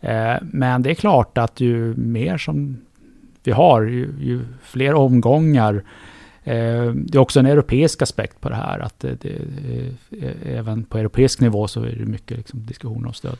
[0.00, 2.76] Eh, men det är klart att ju mer som
[3.42, 5.84] vi har, ju, ju fler omgångar,
[6.94, 8.78] det är också en europeisk aspekt på det här.
[8.78, 9.38] Att det, det,
[10.46, 13.36] även på europeisk nivå så är det mycket liksom diskussioner om stöd.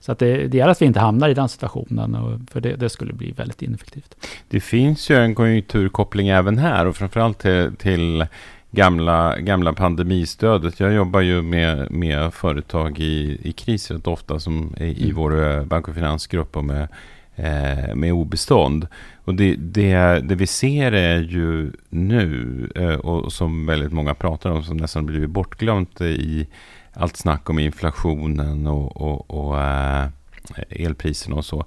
[0.00, 2.14] Så att det, det gäller att vi inte hamnar i den situationen.
[2.14, 4.16] Och, för det, det, skulle bli väldigt ineffektivt.
[4.48, 8.26] Det finns ju en konjunkturkoppling även här och framförallt till, till
[8.72, 10.80] gamla, gamla pandemistödet.
[10.80, 15.16] Jag jobbar ju med, med företag i, i kris rätt ofta som i, mm.
[15.16, 16.88] vår eh, bank och finansgrupp och med eh,
[17.36, 18.86] Eh, med obestånd.
[19.24, 24.50] Och det, det, det, vi ser är ju nu, eh, och som väldigt många pratar
[24.50, 26.46] om, som nästan blivit bortglömt i
[26.92, 30.06] allt snack om inflationen och, och, och eh,
[30.70, 31.64] elpriserna och så.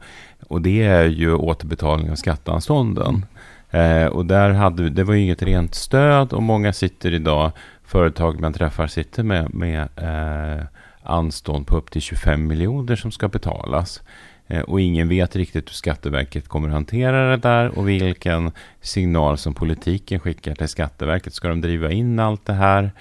[0.48, 3.26] Och det är ju återbetalning av skatteanstånden.
[3.72, 7.52] Eh, och där hade, det var ju inget rent stöd och många sitter idag,
[7.84, 10.66] företag man träffar sitter med, med eh,
[11.04, 14.02] anstånd på upp till 25 miljoner som ska betalas.
[14.48, 19.38] Eh, och ingen vet riktigt hur Skatteverket kommer att hantera det där och vilken signal
[19.38, 21.34] som politiken skickar till Skatteverket.
[21.34, 22.92] Ska de driva in allt det här?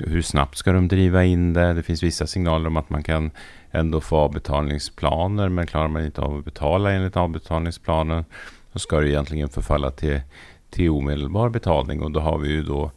[0.00, 1.72] Hur snabbt ska de driva in det?
[1.72, 3.30] Det finns vissa signaler om att man kan
[3.70, 8.24] ändå få avbetalningsplaner, men klarar man inte av att betala enligt avbetalningsplanen
[8.72, 10.20] så ska det egentligen förfalla till,
[10.70, 12.90] till omedelbar betalning och då har vi ju då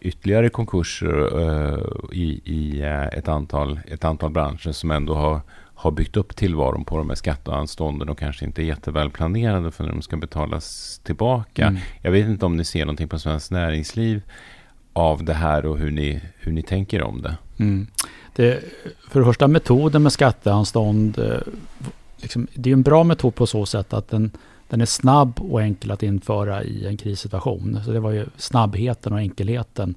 [0.00, 1.78] ytterligare konkurser uh,
[2.12, 5.40] i, i uh, ett, antal, ett antal branscher som ändå har
[5.78, 9.84] har byggt upp tillvaron på de här skatteanstånden och kanske inte är jätteväl planerade för
[9.84, 11.66] när de ska betalas tillbaka.
[11.66, 11.80] Mm.
[12.02, 14.22] Jag vet inte om ni ser någonting på Svenskt Näringsliv
[14.92, 17.36] av det här och hur ni, hur ni tänker om det.
[17.58, 17.86] Mm.
[18.36, 18.64] det
[19.10, 21.40] för det första metoden med skatteanstånd, eh,
[22.16, 24.30] liksom, det är en bra metod på så sätt att den,
[24.68, 27.80] den är snabb och enkel att införa i en krissituation.
[27.84, 29.94] Så det var ju snabbheten och enkelheten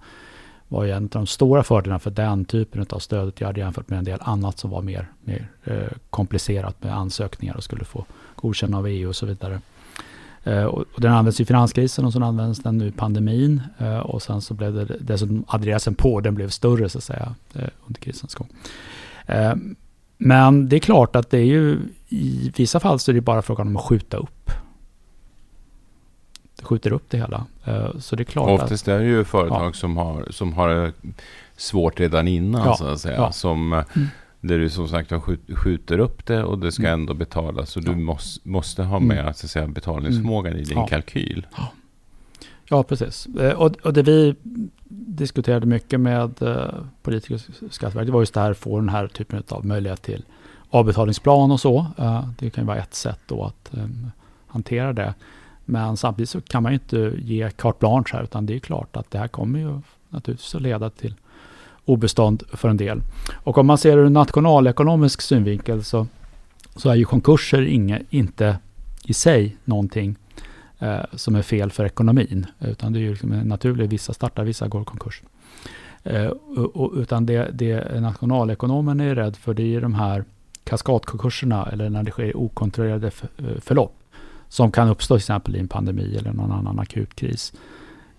[0.72, 4.06] var ju en av de stora fördelarna för den typen av stödåtgärd jämfört med en
[4.06, 8.06] del annat som var mer, mer eh, komplicerat med ansökningar och skulle få
[8.36, 9.62] godkänna av EU och så vidare.
[10.44, 13.62] Eh, och, och den används i finanskrisen och så används den nu i pandemin.
[13.78, 17.36] Eh, och sen så blev det dessutom adressen på, den blev större så att säga
[17.54, 18.48] eh, under krisens gång.
[19.26, 19.54] Eh,
[20.18, 21.80] men det är klart att det är ju
[22.10, 24.52] i vissa fall så är det bara frågan om att skjuta upp
[26.62, 27.46] skjuter upp det hela.
[27.66, 29.74] Eh, så det är klart Oftast är det ju företag ja.
[29.74, 30.92] som, har, som har
[31.58, 32.76] svårt redan innan ja.
[32.76, 33.16] så att säga.
[33.16, 33.32] Ja.
[33.32, 34.08] Som, eh, mm.
[34.44, 35.14] Där du som sagt
[35.56, 37.00] skjuter upp det och det ska mm.
[37.00, 37.78] ändå betalas.
[37.78, 39.34] Och du måste, måste ha med mm.
[39.34, 41.48] så att säga, betalningsförmågan i din kalkyl.
[42.70, 43.26] Ja, precis.
[43.26, 44.36] Eh, och, och det vi
[44.90, 46.40] diskuterade mycket med
[47.02, 50.26] politiker och Skatteverket det var just det här, få den här typen av möjlighet till
[50.70, 51.86] avbetalningsplan och så.
[52.40, 53.72] Det kan ju vara ett sätt då att
[54.48, 55.14] hantera det.
[55.72, 58.98] Men samtidigt så kan man ju inte ge carte blanche här, utan det är klart
[58.98, 59.80] att det här kommer ju
[60.10, 61.16] naturligtvis att leda till
[61.86, 63.02] obestånd för en del.
[63.44, 66.08] Och om man ser det ur nationalekonomisk synvinkel så,
[66.76, 68.58] så är ju konkurser inga, inte
[69.06, 70.16] i sig någonting
[70.80, 74.68] eh, som är fel för ekonomin, utan det är ju liksom naturligt, vissa startar, vissa
[74.68, 75.22] går konkurs.
[76.04, 76.28] Eh,
[76.74, 80.24] och, utan det, det nationalekonomen är rädd för, det är de här
[80.64, 83.96] kaskadkonkurserna, eller när det sker okontrollerade eh, förlopp
[84.52, 87.54] som kan uppstå till exempel i en pandemi eller någon annan akut kris.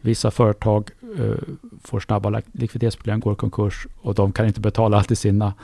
[0.00, 1.34] Vissa företag eh,
[1.84, 5.54] får snabba likviditetsproblem, går i konkurs och de kan inte betala till sina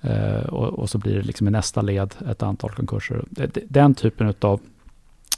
[0.00, 3.24] Eh, och, och, så blir det liksom i nästa led ett antal konkurser.
[3.68, 4.60] Den typen av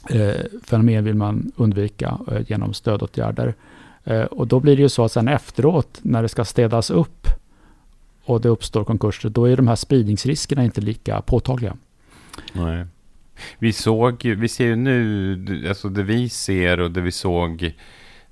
[0.09, 3.53] eh, fenomen vill man undvika eh, genom stödåtgärder.
[4.03, 7.27] Eh, och då blir det ju så att sen efteråt när det ska städas upp
[8.23, 11.77] och det uppstår konkurser, då är de här spridningsriskerna inte lika påtagliga.
[12.53, 12.85] Nej.
[13.59, 17.73] Vi såg, vi ser ju nu, alltså det vi ser och det vi såg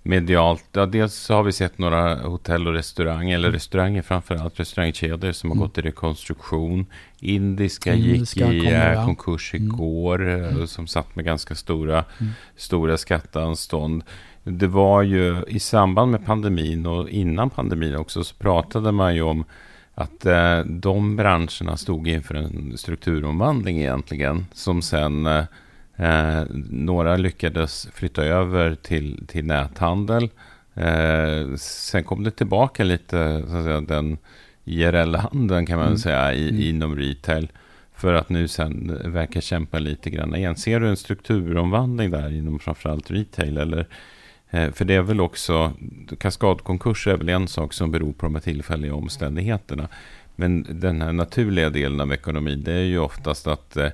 [0.08, 0.66] medialt.
[0.72, 5.56] Ja, dels har vi sett några hotell och restauranger, eller restauranger framförallt, restaurangkedjor som har
[5.56, 5.68] mm.
[5.68, 6.86] gått i rekonstruktion.
[7.20, 9.06] Indiska, Indiska gick i kommer, ja.
[9.06, 9.66] konkurs mm.
[9.66, 10.68] igår, mm.
[10.68, 12.34] som satt med ganska stora, mm.
[12.56, 14.04] stora skatteanstånd.
[14.44, 19.22] Det var ju i samband med pandemin och innan pandemin också så pratade man ju
[19.22, 19.46] om
[20.00, 24.46] att eh, de branscherna stod inför en strukturomvandling egentligen.
[24.54, 25.44] Som sen eh,
[25.96, 30.30] eh, några lyckades flytta över till, till näthandel.
[30.74, 34.18] Eh, sen kom det tillbaka lite, så att säga, den
[34.66, 35.98] IRL-handeln kan man mm.
[35.98, 36.62] säga i, mm.
[36.62, 37.52] inom retail.
[37.96, 40.56] För att nu sen verka kämpa lite grann igen.
[40.56, 43.58] Ser du en strukturomvandling där inom framförallt retail?
[43.58, 43.88] Eller
[44.52, 45.74] för det är väl också,
[46.20, 49.88] kaskadkonkurs är väl en sak som beror på de här tillfälliga omständigheterna.
[50.36, 53.90] Men den här naturliga delen av ekonomin, det är ju oftast att eh,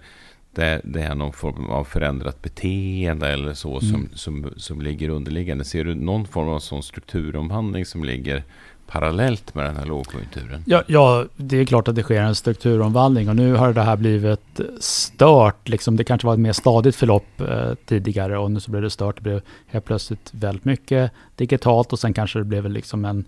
[0.51, 4.09] det, det är någon form av förändrat beteende eller så som, mm.
[4.13, 5.63] som, som ligger underliggande.
[5.63, 8.43] Ser du någon form av sån strukturomvandling som ligger
[8.87, 10.63] parallellt med den här lågkonjunkturen?
[10.65, 13.95] Ja, ja, det är klart att det sker en strukturomvandling och nu har det här
[13.95, 15.69] blivit stört.
[15.69, 18.89] Liksom, det kanske var ett mer stadigt förlopp eh, tidigare och nu så blev det
[18.89, 19.15] stört.
[19.15, 23.25] Det blev helt plötsligt väldigt mycket digitalt och sen kanske det blev liksom en,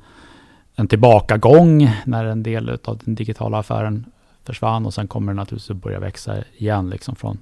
[0.75, 4.05] en tillbakagång när en del av den digitala affären
[4.43, 7.37] försvann och sen kommer det naturligtvis att börja växa igen liksom från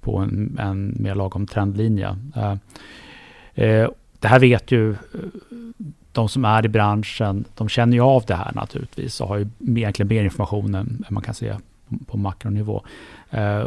[0.00, 2.16] på en, en mer lagom trendlinje.
[2.36, 2.54] Eh,
[3.64, 3.88] eh,
[4.20, 4.96] det här vet ju
[6.12, 9.48] de som är i branschen, de känner ju av det här naturligtvis och har ju
[9.76, 11.56] egentligen mer information än man kan se
[12.06, 12.82] på makronivå.
[13.30, 13.66] Eh,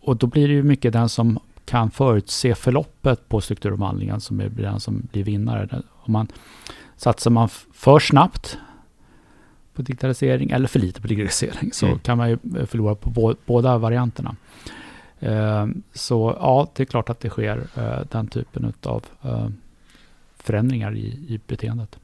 [0.00, 4.48] och då blir det ju mycket den som kan förutse förloppet på strukturomvandlingen som är
[4.48, 5.82] den som blir vinnare.
[5.92, 6.26] Om man,
[6.96, 8.58] satsar man för snabbt
[9.74, 11.98] på digitalisering eller för lite på digitalisering så mm.
[11.98, 14.36] kan man ju förlora på båda varianterna.
[15.20, 19.04] Eh, så ja, det är klart att det sker eh, den typen av
[20.48, 21.98] förändringar i, i beteendet.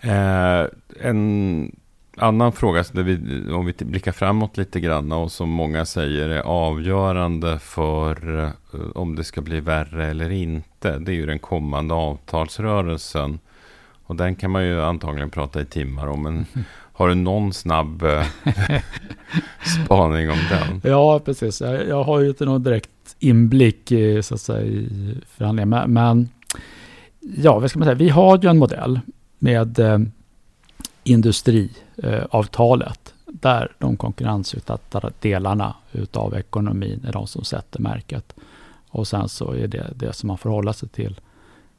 [0.00, 0.64] Eh,
[1.00, 1.72] en
[2.16, 3.18] annan fråga, vi,
[3.52, 8.50] om vi blickar framåt lite grann och som många säger är avgörande för eh,
[8.94, 10.98] om det ska bli värre eller inte.
[10.98, 13.38] Det är ju den kommande avtalsrörelsen.
[14.06, 16.22] Och den kan man ju antagligen prata i timmar om.
[16.22, 16.46] Men
[16.92, 18.26] har du någon snabb eh,
[19.84, 20.80] spaning om den?
[20.92, 21.60] Ja, precis.
[21.60, 24.88] Jag, jag har ju inte någon direkt inblick i, så att säga, i
[25.36, 25.86] förhandlingar.
[25.86, 26.28] Men
[27.36, 29.00] ja, vad ska man säga, vi har ju en modell
[29.38, 29.98] med eh,
[31.04, 38.34] industriavtalet eh, där de konkurrensutsatta delarna utav ekonomin är de som sätter märket.
[38.90, 41.20] Och sen så är det det som man får hålla sig till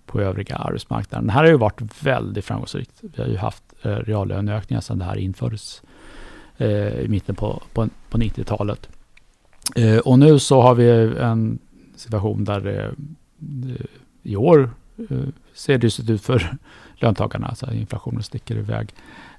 [0.06, 1.28] på övriga arbetsmarknaden.
[1.28, 3.00] Det här har ju varit väldigt framgångsrikt.
[3.02, 5.82] Vi har ju haft eh, reallöneökningar sedan det här infördes
[6.58, 8.90] eh, i mitten på, på, på 90-talet.
[9.76, 11.60] Eh, och nu så har vi en
[11.96, 12.92] situation där eh,
[14.24, 14.70] i år
[15.54, 16.58] ser det ut för
[16.96, 18.94] löntagarna, alltså inflationen sticker iväg.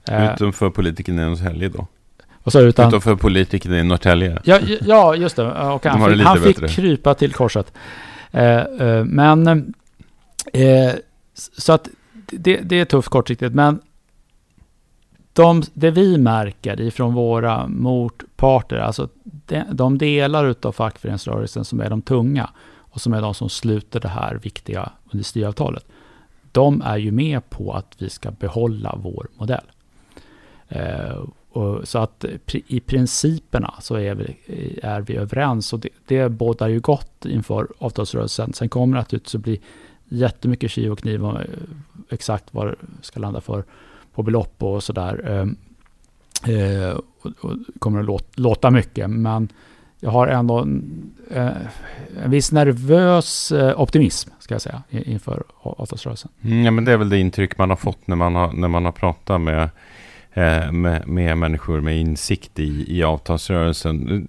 [0.08, 1.86] Eh, Utom för politikerna i Norrtälje då?
[2.44, 4.38] Vad sa Utan, Utom för politikerna i Norrtälje?
[4.44, 5.42] Ja, ja, just det.
[5.44, 7.72] Och han, fick, han fick krypa till korset.
[8.32, 9.74] Eh, men
[10.52, 10.94] Eh,
[11.58, 11.88] så att
[12.30, 13.80] det, det, är tufft kortsiktigt, men
[15.32, 21.90] de, det vi märker ifrån våra motparter, alltså de, de delar av fackföreningsrörelsen som är
[21.90, 22.50] de tunga
[22.90, 25.86] och som är de som sluter det här viktiga industriavtalet,
[26.52, 29.64] de är ju med på att vi ska behålla vår modell.
[30.68, 34.36] Eh, och, så att i principerna så är vi,
[34.82, 38.52] är vi överens och det, det bådar ju gott inför avtalsrörelsen.
[38.52, 39.60] Sen kommer det naturligtvis att bli
[40.08, 41.42] jättemycket kiv och kniv om eh,
[42.08, 43.64] exakt vad det ska landa för
[44.14, 45.22] på belopp och sådär.
[45.26, 49.48] Eh, eh och, och kommer att låta, låta mycket, men
[50.00, 51.48] jag har ändå en, eh,
[52.24, 56.30] en viss nervös eh, optimism, ska jag säga, inför avtalsrörelsen.
[56.44, 58.68] Mm, ja, men det är väl det intryck man har fått när man har, när
[58.68, 59.62] man har pratat med
[60.32, 64.26] eh, med, med människor med insikt i, i avtalsrörelsen.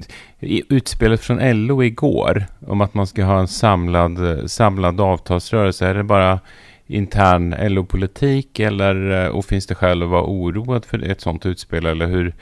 [0.70, 6.04] Utspelet från LO igår om att man ska ha en samlad, samlad avtalsrörelse, är det
[6.04, 6.40] bara
[6.88, 12.08] intern LO-politik eller och finns det skäl att vara oroad för ett sådant utspel eller
[12.08, 12.34] hur,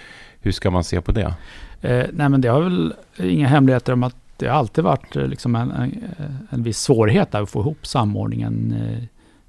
[0.41, 1.33] hur ska man se på det?
[1.81, 5.27] Eh, nej men det har väl inga hemligheter om att det har alltid varit eh,
[5.27, 6.03] liksom en, en,
[6.49, 8.75] en viss svårighet att få ihop samordningen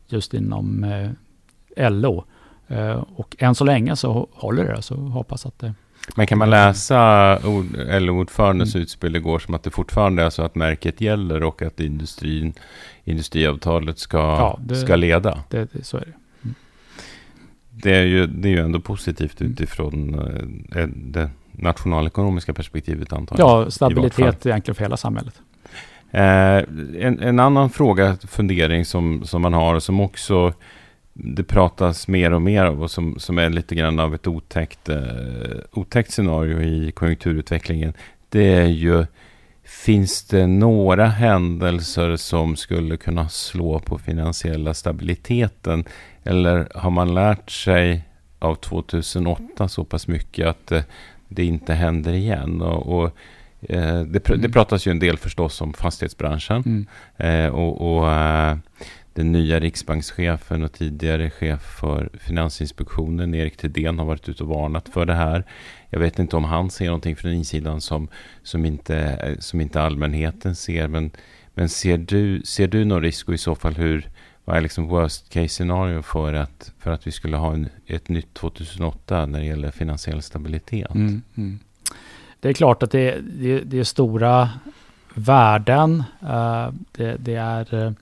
[0.09, 0.87] just inom
[1.77, 2.25] LO.
[2.69, 5.75] Eh, och än så länge så håller det, så hoppas att det...
[6.17, 7.39] Men kan man läsa
[7.99, 8.83] LO-ordförandens mm.
[8.83, 12.53] utspel igår som att det fortfarande är så att märket gäller och att industrin,
[13.05, 15.43] industriavtalet ska, ja, det, ska leda?
[15.49, 16.13] Det, det, så är det.
[16.43, 16.55] Mm.
[17.71, 19.53] Det, är ju, det är ju ändå positivt mm.
[19.53, 20.15] utifrån
[20.75, 21.31] eh, det
[21.63, 23.67] nationalekonomiska perspektivet antar jag.
[23.67, 25.35] Ja, stabilitet egentligen för hela samhället.
[26.11, 26.57] Eh,
[27.07, 30.53] en, en, annan fråga, fundering som, som man har som också
[31.13, 34.89] det pratas mer och mer om och som, som är lite grann av ett otäckt,
[34.89, 34.99] eh,
[35.73, 37.93] otäckt scenario i konjunkturutvecklingen.
[38.29, 39.07] Det är ju,
[39.65, 45.85] finns det några händelser som skulle kunna slå på finansiella stabiliteten?
[46.25, 48.05] Eller har man lärt sig
[48.39, 50.83] av 2008 så pass mycket att eh,
[51.31, 52.63] det inte händer igen?
[52.63, 53.11] Och, och
[53.61, 54.43] eh, det, pr mm.
[54.43, 56.63] det, pratas ju en del förstås om fastighetsbranschen.
[56.67, 56.87] Mm.
[57.17, 58.57] Eh, och, och eh,
[59.15, 64.89] den nya riksbankschefen och tidigare chef för Finansinspektionen, Erik Thedéen, har varit ute och varnat
[64.89, 65.45] för det här.
[65.91, 68.09] Jag vet inte om han ser någonting från insidan som,
[68.43, 70.89] som, inte, som inte allmänheten ser.
[70.89, 71.11] Men,
[71.55, 74.09] men ser, du, ser du någon risk och i så fall hur,
[74.51, 78.09] vad är liksom worst case scenario för att, för att vi skulle ha en, ett
[78.09, 80.95] nytt 2008 när det gäller finansiell stabilitet?
[80.95, 81.59] Mm, mm.
[82.41, 84.51] Det är klart att det, det, det är stora
[85.15, 86.05] värden.
[86.23, 87.93] Uh, det, det är eh,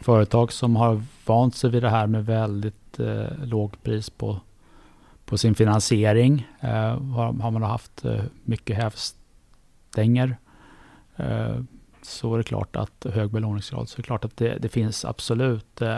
[0.00, 4.40] företag som har vant sig vid det här med väldigt eh, lågt pris på,
[5.24, 6.46] på sin finansiering.
[6.60, 10.36] Eh, har, har, man haft eh, mycket hävstänger
[12.04, 15.04] så är det klart att hög belåningsgrad, så är det klart att det, det finns
[15.04, 15.88] absolut eh,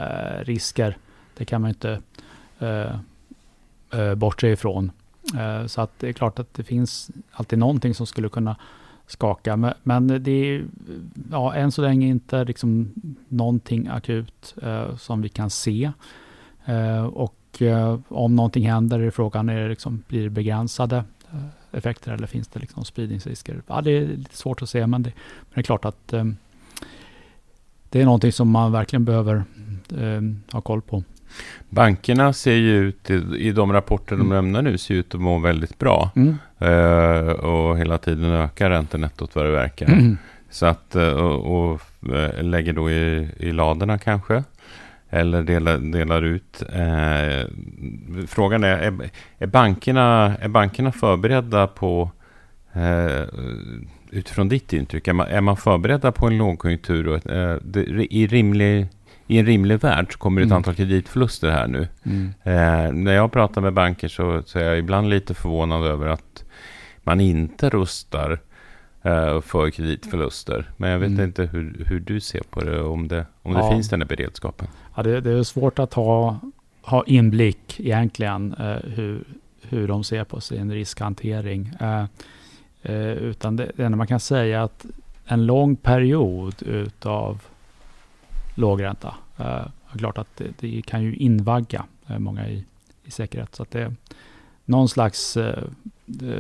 [0.41, 0.97] risker.
[1.37, 2.01] Det kan man inte
[2.59, 2.99] eh,
[3.91, 4.91] eh, bortse ifrån.
[5.39, 8.57] Eh, så att det är klart att det finns alltid någonting som skulle kunna
[9.07, 9.75] skaka.
[9.83, 10.65] Men, det är
[11.31, 12.93] ja, än så länge inte liksom
[13.29, 15.93] någonting akut eh, som vi kan se.
[16.65, 21.39] Eh, och eh, om någonting händer är frågan, är det liksom, blir det begränsade eh,
[21.77, 23.63] effekter eller finns det liksom spridningsrisker?
[23.67, 26.25] Ja, det är lite svårt att se, men det, men det är klart att eh,
[27.91, 29.45] det är någonting som man verkligen behöver
[29.99, 30.21] eh,
[30.53, 31.03] ha koll på.
[31.69, 34.29] Bankerna ser ju ut, i, de rapporter mm.
[34.29, 36.11] de lämnar nu, ser ut att må väldigt bra.
[36.17, 36.37] Mm.
[36.63, 39.87] Uh, och hela tiden ökar räntenettot vad det verkar.
[39.87, 40.19] Mm.
[40.51, 44.45] Så att, uh, och, och uh, lägger då i, i ladorna kanske.
[45.17, 46.63] Eller delar, delar ut.
[48.29, 52.11] frågan är, är, är, bankerna, är bankerna förberedda på
[54.11, 57.21] utifrån ditt intryck, är man, är man förberedda på en lågkonjunktur och,
[58.11, 58.89] i rimlig
[59.27, 60.57] i en rimlig värld så kommer det ett mm.
[60.57, 61.89] antal kreditförluster här nu.
[62.03, 62.35] Mm.
[62.43, 66.45] Eh, när jag pratar med banker så, så, är jag ibland lite förvånad över att
[67.03, 68.39] man inte rustar eh,
[69.43, 70.71] för kreditförluster.
[70.77, 71.25] Men jag vet mm.
[71.25, 73.63] inte hur, hur du ser på det, om det, om ja.
[73.63, 74.69] det finns den här beredskapen.
[74.95, 76.41] Ja, det, det, är svårt att ha,
[76.83, 79.25] ha inblick egentligen eh, hur,
[79.63, 81.73] hur de ser på sin riskhantering.
[81.81, 82.05] Eh,
[82.83, 84.87] eh, utan det, det enda man kan säga att
[85.25, 87.43] en lång period utav
[88.55, 89.15] lågränta.
[89.39, 92.65] Eh, klart att det, det, kan ju invagga eh, många i,
[93.05, 93.55] i säkerhet.
[93.55, 93.95] Så att det,
[94.65, 95.65] någon slags eh,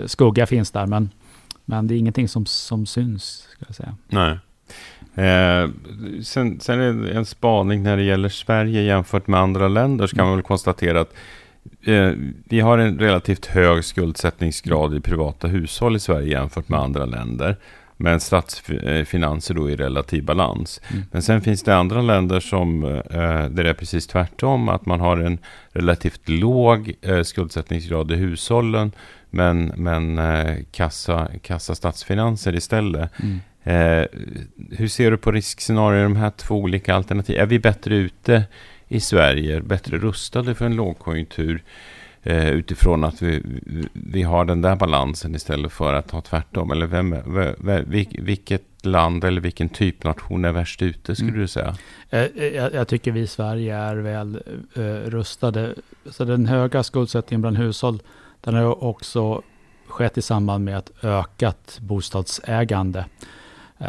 [0.06, 1.10] skugga finns där, men,
[1.66, 3.48] men det är ingenting som, som syns.
[3.52, 3.96] Ska jag säga.
[4.08, 4.38] Nej.
[5.14, 5.70] Eh,
[6.22, 10.16] sen, sen är det en spaning när det gäller Sverige jämfört med andra länder, så
[10.16, 11.14] kan man väl konstatera att
[11.84, 12.12] eh,
[12.44, 17.56] vi har en relativt hög skuldsättningsgrad i privata hushåll i Sverige jämfört med andra länder.
[17.96, 20.80] Men statsfinanser då i relativ balans.
[20.90, 21.04] Mm.
[21.12, 23.00] Men sen finns det andra länder som eh,
[23.48, 24.68] där det är precis tvärtom.
[24.68, 25.38] Att man har en
[25.72, 28.92] relativt låg eh, skuldsättningsgrad i hushållen.
[29.30, 33.10] Men, men eh, kassa, kassa statsfinanser istället.
[33.22, 33.40] Mm.
[33.66, 34.06] Eh,
[34.70, 37.42] hur ser du på riskscenarier i de här två olika alternativen?
[37.42, 38.44] Är vi bättre ute
[38.88, 41.62] i Sverige, bättre rustade för en lågkonjunktur?
[42.26, 43.42] Eh, utifrån att vi,
[43.92, 46.70] vi har den där balansen istället för att ha tvärtom?
[46.70, 47.16] Eller vem,
[47.58, 47.84] vem,
[48.18, 51.40] vilket land eller vilken typ nation är värst ute skulle mm.
[51.40, 51.76] du säga?
[52.10, 54.42] Eh, eh, jag, jag, tycker vi i Sverige är väl
[54.76, 55.74] uh, rustade.
[56.10, 58.02] Så den höga skuldsättningen bland hushåll,
[58.40, 59.42] den har också
[59.88, 63.04] skett i samband med ett ökat bostadsägande.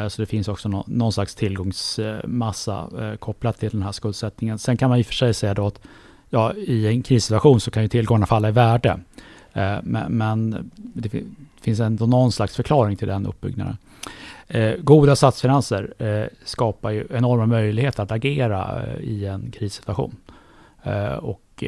[0.09, 4.59] Så det finns också någon, någon slags tillgångsmassa kopplat till den här skuldsättningen.
[4.59, 5.81] Sen kan man i och för sig säga då att
[6.29, 8.99] ja, i en krissituation så kan ju tillgångarna falla i värde.
[9.57, 11.23] Eh, men, det
[11.61, 13.77] finns ändå någon slags förklaring till den uppbyggnaden.
[14.47, 20.15] Eh, goda statsfinanser eh, skapar ju enorma möjligheter att agera i en krissituation.
[21.19, 21.63] Och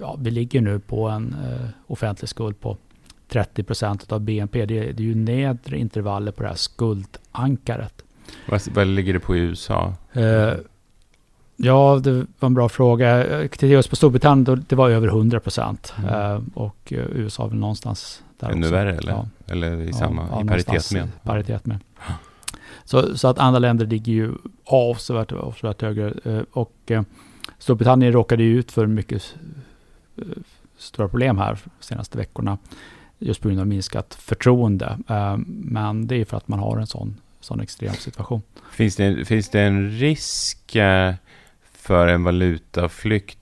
[0.00, 1.36] ja, vi ligger nu på en
[1.86, 2.76] offentlig skuld på
[3.28, 4.66] 30 procent av BNP.
[4.66, 8.02] Det, det är ju nedre intervaller på det här skuldankaret.
[8.48, 9.94] Vad, vad ligger det på i USA?
[11.64, 13.24] Ja, det var en bra fråga.
[13.48, 15.94] Tittar just på Storbritannien, det var över 100 procent.
[15.98, 16.14] Mm.
[16.14, 18.74] Uh, och uh, USA väl någonstans där Ännu också.
[18.74, 19.12] värre eller?
[19.12, 19.26] Ja.
[19.46, 21.08] Eller i, samma, ja, i paritet med?
[21.22, 21.78] paritet med.
[22.84, 24.32] Så, så att andra länder ligger ju
[24.64, 26.12] avsevärt, avsevärt högre.
[26.26, 26.92] Uh, och
[27.58, 29.34] Storbritannien råkade ju ut för mycket
[30.78, 32.58] stora problem här de senaste veckorna.
[33.18, 34.98] Just på grund av minskat förtroende.
[35.46, 38.42] men det är för att man har en sån, sån extrem situation.
[38.72, 40.76] Finns det, finns det en risk
[41.86, 43.38] för en valutaflykt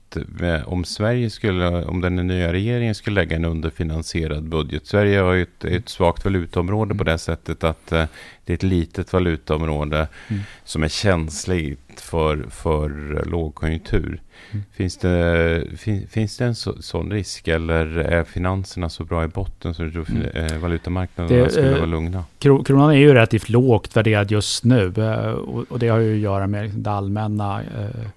[0.65, 4.87] om Sverige skulle, om den nya regeringen skulle lägga en underfinansierad budget.
[4.87, 6.97] Sverige har ju ett, ett svagt valutaområde mm.
[6.97, 8.05] på det sättet att eh,
[8.45, 10.41] det är ett litet valutaområde mm.
[10.63, 12.89] som är känsligt för, för
[13.25, 14.21] lågkonjunktur.
[14.51, 14.63] Mm.
[14.71, 19.27] Finns, det, fin, finns det en så, sån risk eller är finanserna så bra i
[19.27, 20.25] botten så du tror mm.
[20.25, 22.23] eh, valutamarknaderna det, skulle eh, vara lugna?
[22.39, 26.19] Kronan är ju relativt lågt värderad just nu eh, och, och, det har ju att
[26.19, 28.07] göra med det allmänna eh, eh,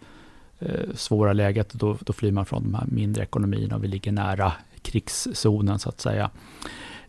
[0.58, 1.72] Eh, svåra läget.
[1.72, 4.52] Då, då flyr man från de här mindre ekonomierna och vi ligger nära
[4.82, 6.30] krigszonen så att säga.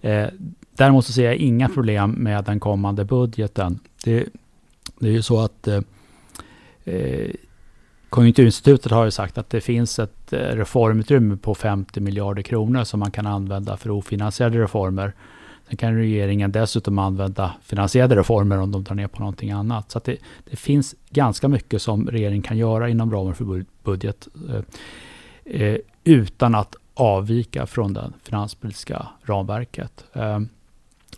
[0.01, 0.27] Eh,
[0.71, 3.79] däremot så ser jag inga problem med den kommande budgeten.
[4.03, 4.25] Det,
[4.99, 5.81] det är ju så att eh,
[6.85, 7.31] eh
[8.09, 12.99] Konjunkturinstitutet har ju sagt att det finns ett eh, reformutrymme på 50 miljarder kronor som
[12.99, 15.13] man kan använda för ofinansierade reformer.
[15.67, 19.91] Sen kan regeringen dessutom använda finansierade reformer om de drar ner på någonting annat.
[19.91, 20.17] Så det,
[20.49, 26.55] det, finns ganska mycket som regeringen kan göra inom ramen för budget eh, eh, utan
[26.55, 30.05] att avvika från det finanspolitiska ramverket.
[30.13, 30.39] Eh,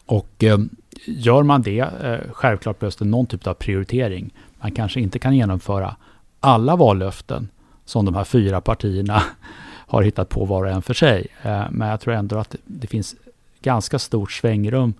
[0.05, 0.57] och eh,
[1.05, 4.33] gör man det, eh, självklart behövs det någon typ av prioritering.
[4.59, 5.95] Man kanske inte kan genomföra
[6.39, 7.49] alla vallöften
[7.85, 9.23] som de här fyra partierna
[9.87, 11.27] har hittat på var och en för sig.
[11.43, 13.15] Ehm, men jag tror ändå att det finns
[13.61, 14.93] ganska stort svängrum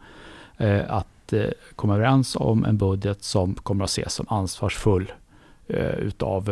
[0.58, 5.12] eh, att eh, komma överens om en budget som kommer att ses som ansvarsfull
[5.68, 6.50] eh, utav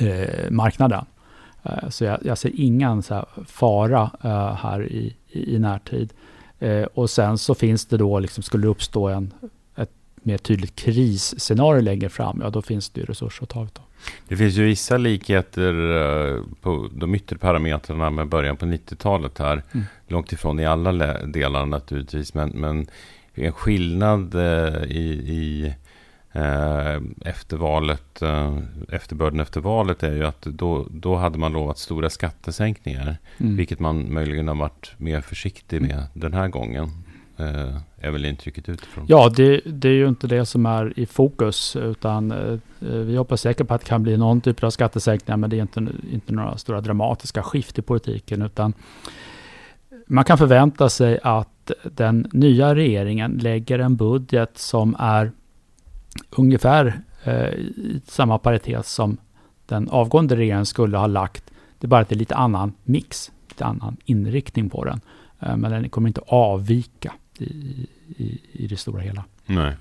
[0.00, 1.04] eh, eh marknaden.
[1.62, 6.12] Eh, så jag, jag, ser ingen så fara eh, här i, i, i närtid.
[6.58, 9.32] Eh, och sen så finns det då, liksom, skulle det uppstå en,
[10.24, 13.84] mer tydligt krisscenario längre fram, ja då finns det ju resurser att ta utav.
[14.28, 19.62] Det finns ju vissa likheter uh, på de yttre parametrarna med början på 90-talet här.
[19.72, 19.86] Mm.
[20.08, 20.92] Långt ifrån i alla
[21.26, 22.34] delar naturligtvis.
[22.34, 22.86] Men, men
[23.34, 25.74] en skillnad uh, i, i
[26.36, 28.22] uh, efter valet,
[28.88, 33.16] efterbörden efter valet är ju att då, då hade man lovat stora skattesänkningar.
[33.38, 33.56] Mm.
[33.56, 36.04] Vilket man möjligen har varit mer försiktig med mm.
[36.12, 37.03] den här gången.
[37.36, 39.04] Eh, är väl intrycket utifrån.
[39.08, 43.40] Ja, det, det, är ju inte det som är i fokus, utan eh, vi hoppas
[43.40, 46.32] säkert på att det kan bli någon typ av skattesänkningar, men det är inte, inte
[46.32, 48.72] några stora dramatiska skift i politiken, utan
[50.06, 55.32] man kan förvänta sig att den nya regeringen lägger en budget som är
[56.30, 59.16] ungefär eh, i samma paritet som
[59.66, 61.44] den avgående regeringen skulle ha lagt.
[61.78, 63.32] Det är bara att det är lite annan mix.
[63.48, 65.00] lite annan inriktning på den.
[65.38, 69.24] Men den kommer inte avvika i, i, i det stora hela.
[69.46, 69.72] Nej.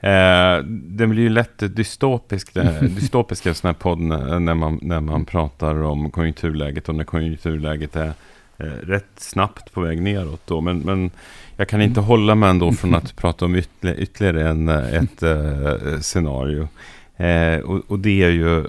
[0.00, 5.24] Eh, det blir ju lätt dystopisk, dystopisk en sån här podd när man, när man
[5.24, 8.12] pratar om konjunkturläget och när konjunkturläget är
[8.58, 10.46] eh, rätt snabbt på väg neråt.
[10.46, 10.60] Då.
[10.60, 11.10] Men, men
[11.56, 16.00] jag kan inte hålla mig ändå från att prata om ytterligare, ytterligare en, ett eh,
[16.00, 16.68] scenario.
[17.16, 18.66] Eh, och, och, det är ju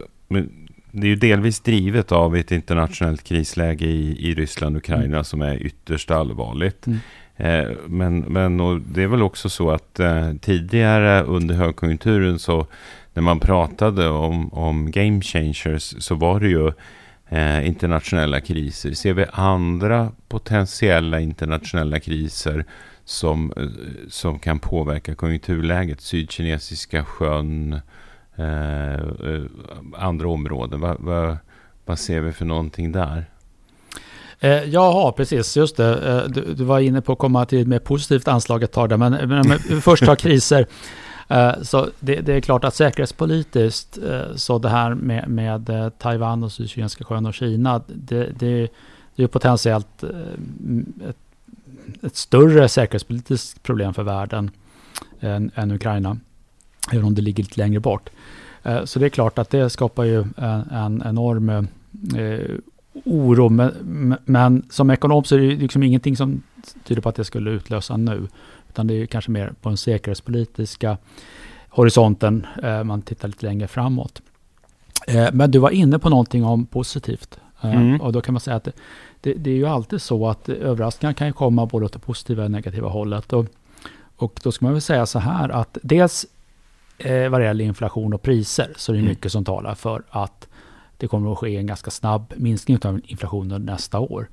[0.91, 5.23] det är ju delvis drivet av ett internationellt krisläge i, i Ryssland och Ukraina mm.
[5.23, 6.87] som är ytterst allvarligt.
[6.87, 6.99] Mm.
[7.37, 8.57] Eh, men, men
[8.93, 12.67] det är väl också så att eh, tidigare under högkonjunkturen så
[13.13, 16.71] när man pratade om, om game changers så var det ju
[17.29, 18.91] eh, internationella kriser.
[18.93, 22.65] Ser vi andra potentiella internationella kriser
[23.05, 23.63] som, eh,
[24.09, 26.01] som kan påverka konjunkturläget?
[26.01, 27.79] Sydkinesiska sjön,
[29.95, 30.81] andra områden.
[30.81, 31.37] Va, va,
[31.85, 33.25] vad ser vi för någonting där?
[34.39, 35.57] Eh, jaha, precis.
[35.57, 36.09] Just det.
[36.09, 38.89] Eh, du, du, var inne på att komma till ett mer positivt anslag ett tag
[38.89, 38.97] där.
[38.97, 40.67] Men, men, men först har kriser.
[41.27, 43.97] Eh, så det, det, är klart att säkerhetspolitiskt
[44.35, 47.81] så det här med, med Taiwan och Sydkinesiska sjön och Kina.
[47.87, 48.67] Det, det,
[49.15, 50.03] det är potentiellt
[51.09, 51.17] ett,
[52.03, 54.51] ett, större säkerhetspolitiskt problem för världen
[55.19, 56.17] än, än Ukraina.
[56.91, 58.09] Även om det ligger lite längre bort.
[58.85, 61.67] Så det är klart att det skapar ju en, en enorm
[63.05, 63.49] oro.
[63.49, 66.43] Men, men, som ekonom så är det liksom ingenting som
[66.83, 68.27] tyder på att det skulle utlösa nu.
[68.69, 70.97] Utan det är kanske mer på den säkerhetspolitiska
[71.69, 72.47] horisonten.
[72.63, 74.21] Eh, man tittar lite längre framåt.
[75.07, 77.39] Eh, men du var inne på någonting om positivt.
[77.61, 78.01] Eh, mm.
[78.01, 78.71] Och då kan man säga att det,
[79.21, 82.51] det, det, är ju alltid så att överraskningar kan komma både åt det positiva och
[82.51, 83.33] negativa hållet.
[83.33, 83.45] Och,
[84.15, 86.25] och då ska man väl säga så här att dels
[87.05, 89.09] eh, gäller inflation och priser så är det mm.
[89.09, 90.47] mycket som talar för att
[90.97, 94.29] det kommer att ske en ganska snabb minskning av inflationen nästa år.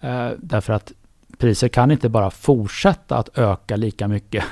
[0.00, 0.92] Eh, därför att
[1.38, 4.44] priser kan inte bara fortsätta att öka lika mycket.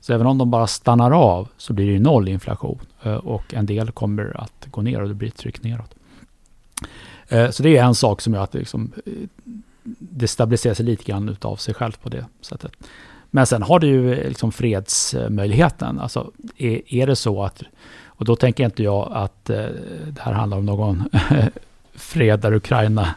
[0.00, 3.66] Så även om de bara stannar av så blir det noll inflation eh, och en
[3.66, 5.94] del kommer att gå ner och det blir ett tryck neråt.
[7.28, 9.12] Eh, så det är en sak som gör att det, liksom, eh,
[9.98, 12.72] det stabiliserar sig lite grann av sig självt på det sättet.
[13.34, 16.00] Men sen har du ju eh, liksom fredsmöjligheten.
[16.00, 17.62] Alltså är, är det så att
[18.04, 19.56] och då tänker inte jag att eh,
[20.06, 21.08] det här handlar om någon
[21.94, 23.14] fred där Ukraina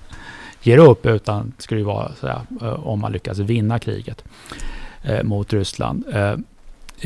[0.61, 4.23] ger upp, utan det skulle ju vara sådär, eh, om man lyckas vinna kriget
[5.01, 6.03] eh, mot Ryssland.
[6.13, 6.35] Eh,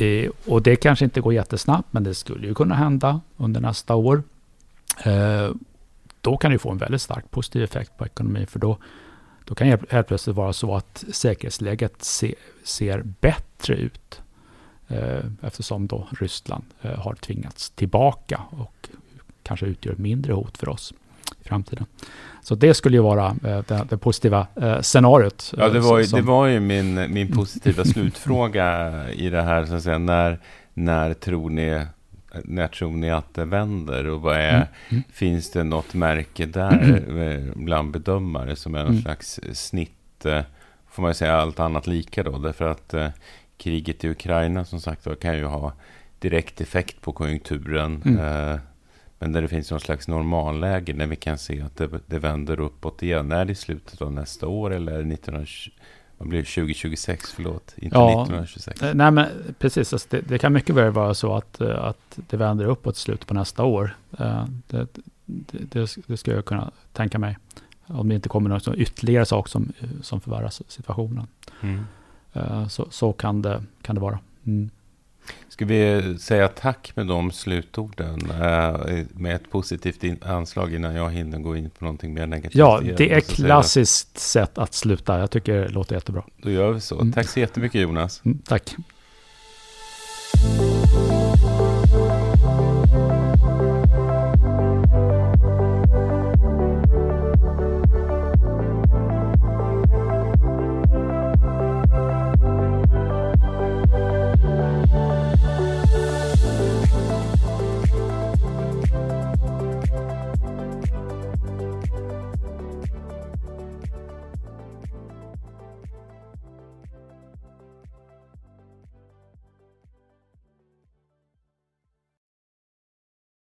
[0.06, 3.94] eh, och det kanske inte går jättesnabbt, men det skulle ju kunna hända under nästa
[3.94, 4.22] år.
[5.04, 5.50] Eh,
[6.20, 8.78] då kan det få en väldigt stark positiv effekt på ekonomin, för då,
[9.50, 12.34] då kan det helt plötsligt vara så att säkerhetsläget se,
[12.64, 14.20] ser bättre ut
[14.90, 18.88] Eh, eftersom då Ryssland eh, har tvingats tillbaka och
[19.42, 20.92] kanske utgör ett mindre hot för oss
[21.44, 21.86] i framtiden.
[22.42, 24.46] Så det skulle ju vara eh, det, det positiva
[24.82, 25.54] scenariot.
[25.56, 26.20] Ja, det var ju, som...
[26.20, 29.66] det var ju min, min positiva slutfråga i det här.
[29.66, 29.98] Så att säga.
[29.98, 30.38] När,
[30.74, 31.86] när, tror ni,
[32.44, 34.06] när tror ni att det vänder?
[34.06, 34.66] Och vad är, mm.
[34.88, 35.02] Mm.
[35.12, 39.02] Finns det något märke där bland bedömare som är någon mm.
[39.02, 40.26] slags snitt?
[40.90, 42.38] Får man säga allt annat lika då?
[42.38, 42.94] Därför att
[43.56, 45.72] kriget i Ukraina som sagt kan ju ha
[46.18, 48.02] direkt effekt på konjunkturen.
[48.04, 48.18] Mm.
[48.18, 48.60] Eh,
[49.18, 52.60] men där det finns någon slags normalläge när vi kan se att det, det vänder
[52.60, 53.32] uppåt igen.
[53.32, 55.70] Är det i slutet av nästa år eller är det 1920,
[56.20, 57.32] vad blir det, 2026?
[57.32, 58.82] Förlåt, inte ja, 1926.
[58.82, 59.26] Eh, nej, men
[59.58, 59.92] precis.
[59.92, 63.00] Alltså det, det, kan mycket väl vara så att, eh, att det vänder uppåt i
[63.00, 63.96] slutet på nästa år.
[64.66, 64.86] Det,
[65.26, 67.38] det, det ska jag kunna tänka mig.
[67.86, 71.26] Om det inte kommer något ytterligare sak som, som förvärrar situationen.
[71.60, 71.84] Mm.
[72.32, 74.18] Eh, så, så kan, det, kan det vara.
[74.44, 74.70] Mm.
[75.48, 81.38] Ska vi säga tack med de slutorden eh, med ett positivt anslag innan jag hinner
[81.38, 82.54] gå in på någonting mer negativt?
[82.54, 85.18] Ja, det är klassiskt sätt att sluta.
[85.18, 86.24] Jag tycker det låter jättebra.
[86.42, 87.12] Då gör vi så.
[87.14, 88.22] Tack så jättemycket Jonas.
[88.24, 88.74] Mm, tack.